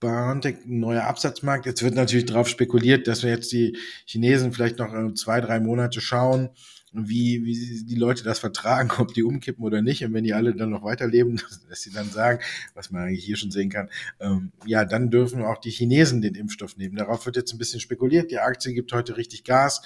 [0.00, 1.66] BioNTech ein neuer Absatzmarkt.
[1.66, 5.60] Jetzt wird natürlich darauf spekuliert, dass wir jetzt die Chinesen vielleicht noch äh, zwei, drei
[5.60, 6.50] Monate schauen,
[6.92, 10.04] wie, wie die Leute das vertragen, ob die umkippen oder nicht.
[10.04, 12.40] Und wenn die alle dann noch weiterleben, dass sie dann sagen,
[12.74, 16.34] was man eigentlich hier schon sehen kann, ähm, ja, dann dürfen auch die Chinesen den
[16.34, 16.96] Impfstoff nehmen.
[16.96, 18.32] Darauf wird jetzt ein bisschen spekuliert.
[18.32, 19.82] Die Aktie gibt heute richtig Gas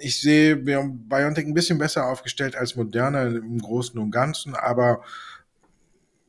[0.00, 5.02] ich sehe BioNTech ein bisschen besser aufgestellt als Moderna im Großen und Ganzen, aber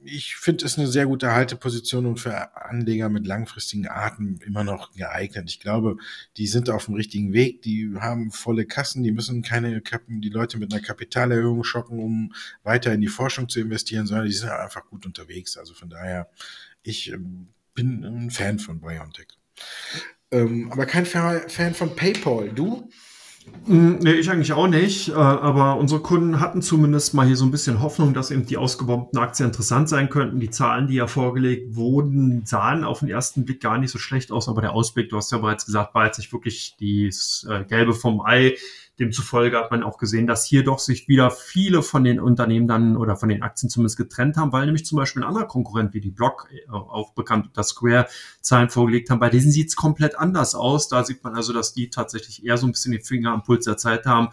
[0.04, 4.92] ich finde es eine sehr gute Halteposition und für Anleger mit langfristigen Arten immer noch
[4.94, 5.50] geeignet.
[5.50, 5.98] Ich glaube,
[6.38, 10.30] die sind auf dem richtigen Weg, die haben volle Kassen, die müssen keine Kappen, die
[10.30, 14.50] Leute mit einer Kapitalerhöhung schocken, um weiter in die Forschung zu investieren, sondern die sind
[14.50, 15.58] einfach gut unterwegs.
[15.58, 16.30] Also von daher,
[16.82, 19.28] ich ähm, bin ein Fan von BioNTech.
[20.32, 22.50] Ähm, aber kein Fan von PayPal.
[22.50, 22.90] Du?
[23.66, 25.10] Hm, nee, ich eigentlich auch nicht.
[25.10, 28.58] Äh, aber unsere Kunden hatten zumindest mal hier so ein bisschen Hoffnung, dass eben die
[28.58, 30.40] ausgebombten Aktien interessant sein könnten.
[30.40, 34.32] Die Zahlen, die ja vorgelegt wurden, sahen auf den ersten Blick gar nicht so schlecht
[34.32, 34.48] aus.
[34.48, 37.94] Aber der Ausblick, du hast ja bereits gesagt, war jetzt nicht wirklich das äh, Gelbe
[37.94, 38.56] vom Ei.
[39.00, 42.98] Demzufolge hat man auch gesehen, dass hier doch sich wieder viele von den Unternehmen dann
[42.98, 46.02] oder von den Aktien zumindest getrennt haben, weil nämlich zum Beispiel ein anderer Konkurrent wie
[46.02, 48.08] die Block, äh, auch bekannt unter Square,
[48.42, 49.20] Zahlen vorgelegt haben.
[49.20, 50.88] Bei denen sieht es komplett anders aus.
[50.88, 53.66] Da sieht man also, dass die tatsächlich eher so ein bisschen die Finger am Puls
[53.66, 54.30] der Zeit haben.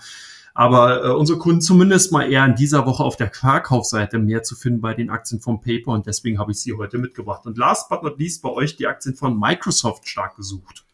[0.54, 4.56] Aber äh, unsere Kunden zumindest mal eher in dieser Woche auf der Verkaufsseite mehr zu
[4.56, 7.46] finden bei den Aktien vom Paper und deswegen habe ich sie heute mitgebracht.
[7.46, 10.87] Und last but not least bei euch die Aktien von Microsoft stark gesucht.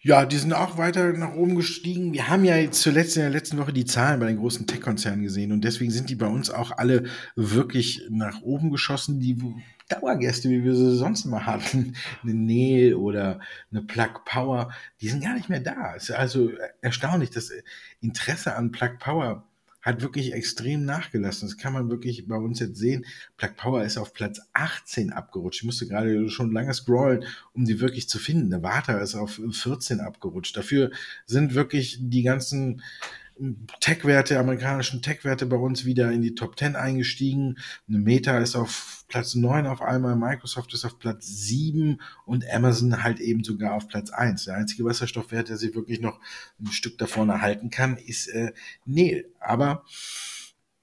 [0.00, 2.12] Ja, die sind auch weiter nach oben gestiegen.
[2.12, 5.50] Wir haben ja zuletzt in der letzten Woche die Zahlen bei den großen Tech-Konzernen gesehen
[5.50, 9.18] und deswegen sind die bei uns auch alle wirklich nach oben geschossen.
[9.18, 9.36] Die
[9.88, 13.40] Dauergäste, wie wir sie sonst immer hatten, eine Neil oder
[13.72, 15.96] eine Plug Power, die sind gar nicht mehr da.
[15.96, 17.50] Es ist also erstaunlich, das
[18.00, 19.47] Interesse an Plug Power
[19.80, 21.48] hat wirklich extrem nachgelassen.
[21.48, 23.06] Das kann man wirklich bei uns jetzt sehen.
[23.36, 25.60] Plug Power ist auf Platz 18 abgerutscht.
[25.60, 28.50] Ich musste gerade schon lange scrollen, um die wirklich zu finden.
[28.50, 30.56] Der Vata ist auf 14 abgerutscht.
[30.56, 30.90] Dafür
[31.26, 32.82] sind wirklich die ganzen
[33.80, 37.58] Tech-Werte, amerikanischen Tech-Werte bei uns wieder in die Top 10 eingestiegen.
[37.88, 43.02] Eine Meta ist auf Platz 9 auf einmal, Microsoft ist auf Platz 7 und Amazon
[43.02, 44.44] halt eben sogar auf Platz 1.
[44.44, 46.20] Der einzige Wasserstoffwert, der sich wirklich noch
[46.60, 48.52] ein Stück davon erhalten kann, ist äh,
[48.84, 49.26] Neil.
[49.40, 49.84] Aber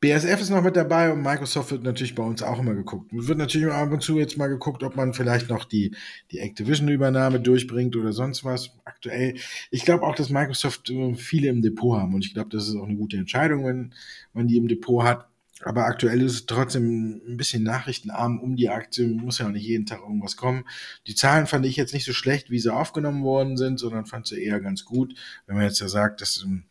[0.06, 3.10] BSF ist noch mit dabei und Microsoft wird natürlich bei uns auch immer geguckt.
[3.12, 5.95] Wird natürlich ab und zu jetzt mal geguckt, ob man vielleicht noch die,
[6.30, 8.70] die Activision-Übernahme durchbringt oder sonst was.
[8.84, 9.34] Aktuell,
[9.72, 12.76] ich glaube auch, dass Microsoft äh, viele im Depot haben und ich glaube, das ist
[12.76, 13.95] auch eine gute Entscheidung, wenn
[14.34, 15.28] man die im Depot hat.
[15.64, 19.08] Aber aktuell ist es trotzdem ein bisschen nachrichtenarm um die Aktie.
[19.08, 20.66] Muss ja auch nicht jeden Tag irgendwas kommen.
[21.08, 24.28] Die Zahlen fand ich jetzt nicht so schlecht, wie sie aufgenommen worden sind, sondern fand
[24.28, 25.16] sie eher ganz gut.
[25.47, 26.66] Wenn man jetzt ja sagt, dass ähm,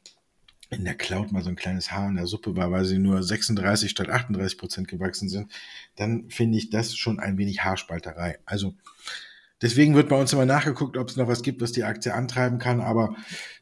[0.71, 3.23] in der Cloud mal so ein kleines Haar in der Suppe war, weil sie nur
[3.23, 5.51] 36 statt 38 Prozent gewachsen sind,
[5.97, 8.39] dann finde ich das schon ein wenig Haarspalterei.
[8.47, 8.75] Also
[9.63, 12.59] deswegen wird bei uns immer nachgeguckt, ob es noch was gibt, was die Aktie antreiben
[12.59, 13.15] kann, aber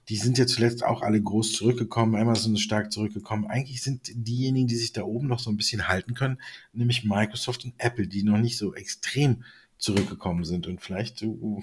[0.09, 2.16] die sind ja zuletzt auch alle groß zurückgekommen.
[2.16, 3.46] Amazon ist stark zurückgekommen.
[3.46, 6.40] Eigentlich sind diejenigen, die sich da oben noch so ein bisschen halten können,
[6.72, 9.44] nämlich Microsoft und Apple, die noch nicht so extrem
[9.83, 10.66] zurückgekommen sind.
[10.66, 11.62] Und vielleicht uh,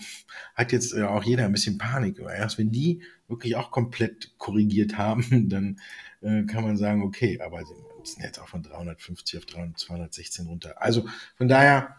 [0.54, 2.20] hat jetzt äh, auch jeder ein bisschen Panik.
[2.20, 5.80] Aber erst wenn die wirklich auch komplett korrigiert haben, dann
[6.22, 10.82] äh, kann man sagen, okay, aber sie sind jetzt auch von 350 auf 216 runter.
[10.82, 11.08] Also
[11.38, 11.96] von daher,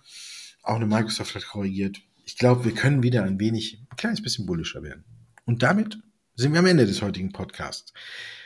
[0.62, 2.02] auch eine Microsoft hat korrigiert.
[2.24, 5.04] Ich glaube, wir können wieder ein wenig, ein kleines bisschen bullischer werden.
[5.46, 5.98] Und damit
[6.36, 7.92] sind wir am Ende des heutigen Podcasts.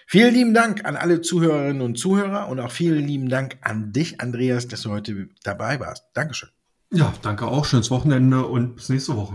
[0.06, 4.20] Vielen lieben Dank an alle Zuhörerinnen und Zuhörer und auch vielen lieben Dank an dich,
[4.20, 6.04] Andreas, dass du heute dabei warst.
[6.14, 6.50] Dankeschön.
[6.94, 7.64] Ja, danke auch.
[7.64, 9.34] Schönes Wochenende und bis nächste Woche.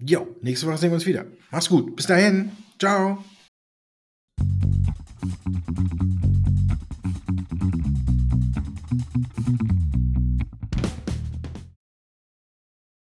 [0.00, 1.24] Jo, nächste Woche sehen wir uns wieder.
[1.50, 1.96] Mach's gut.
[1.96, 2.52] Bis dahin.
[2.78, 3.24] Ciao.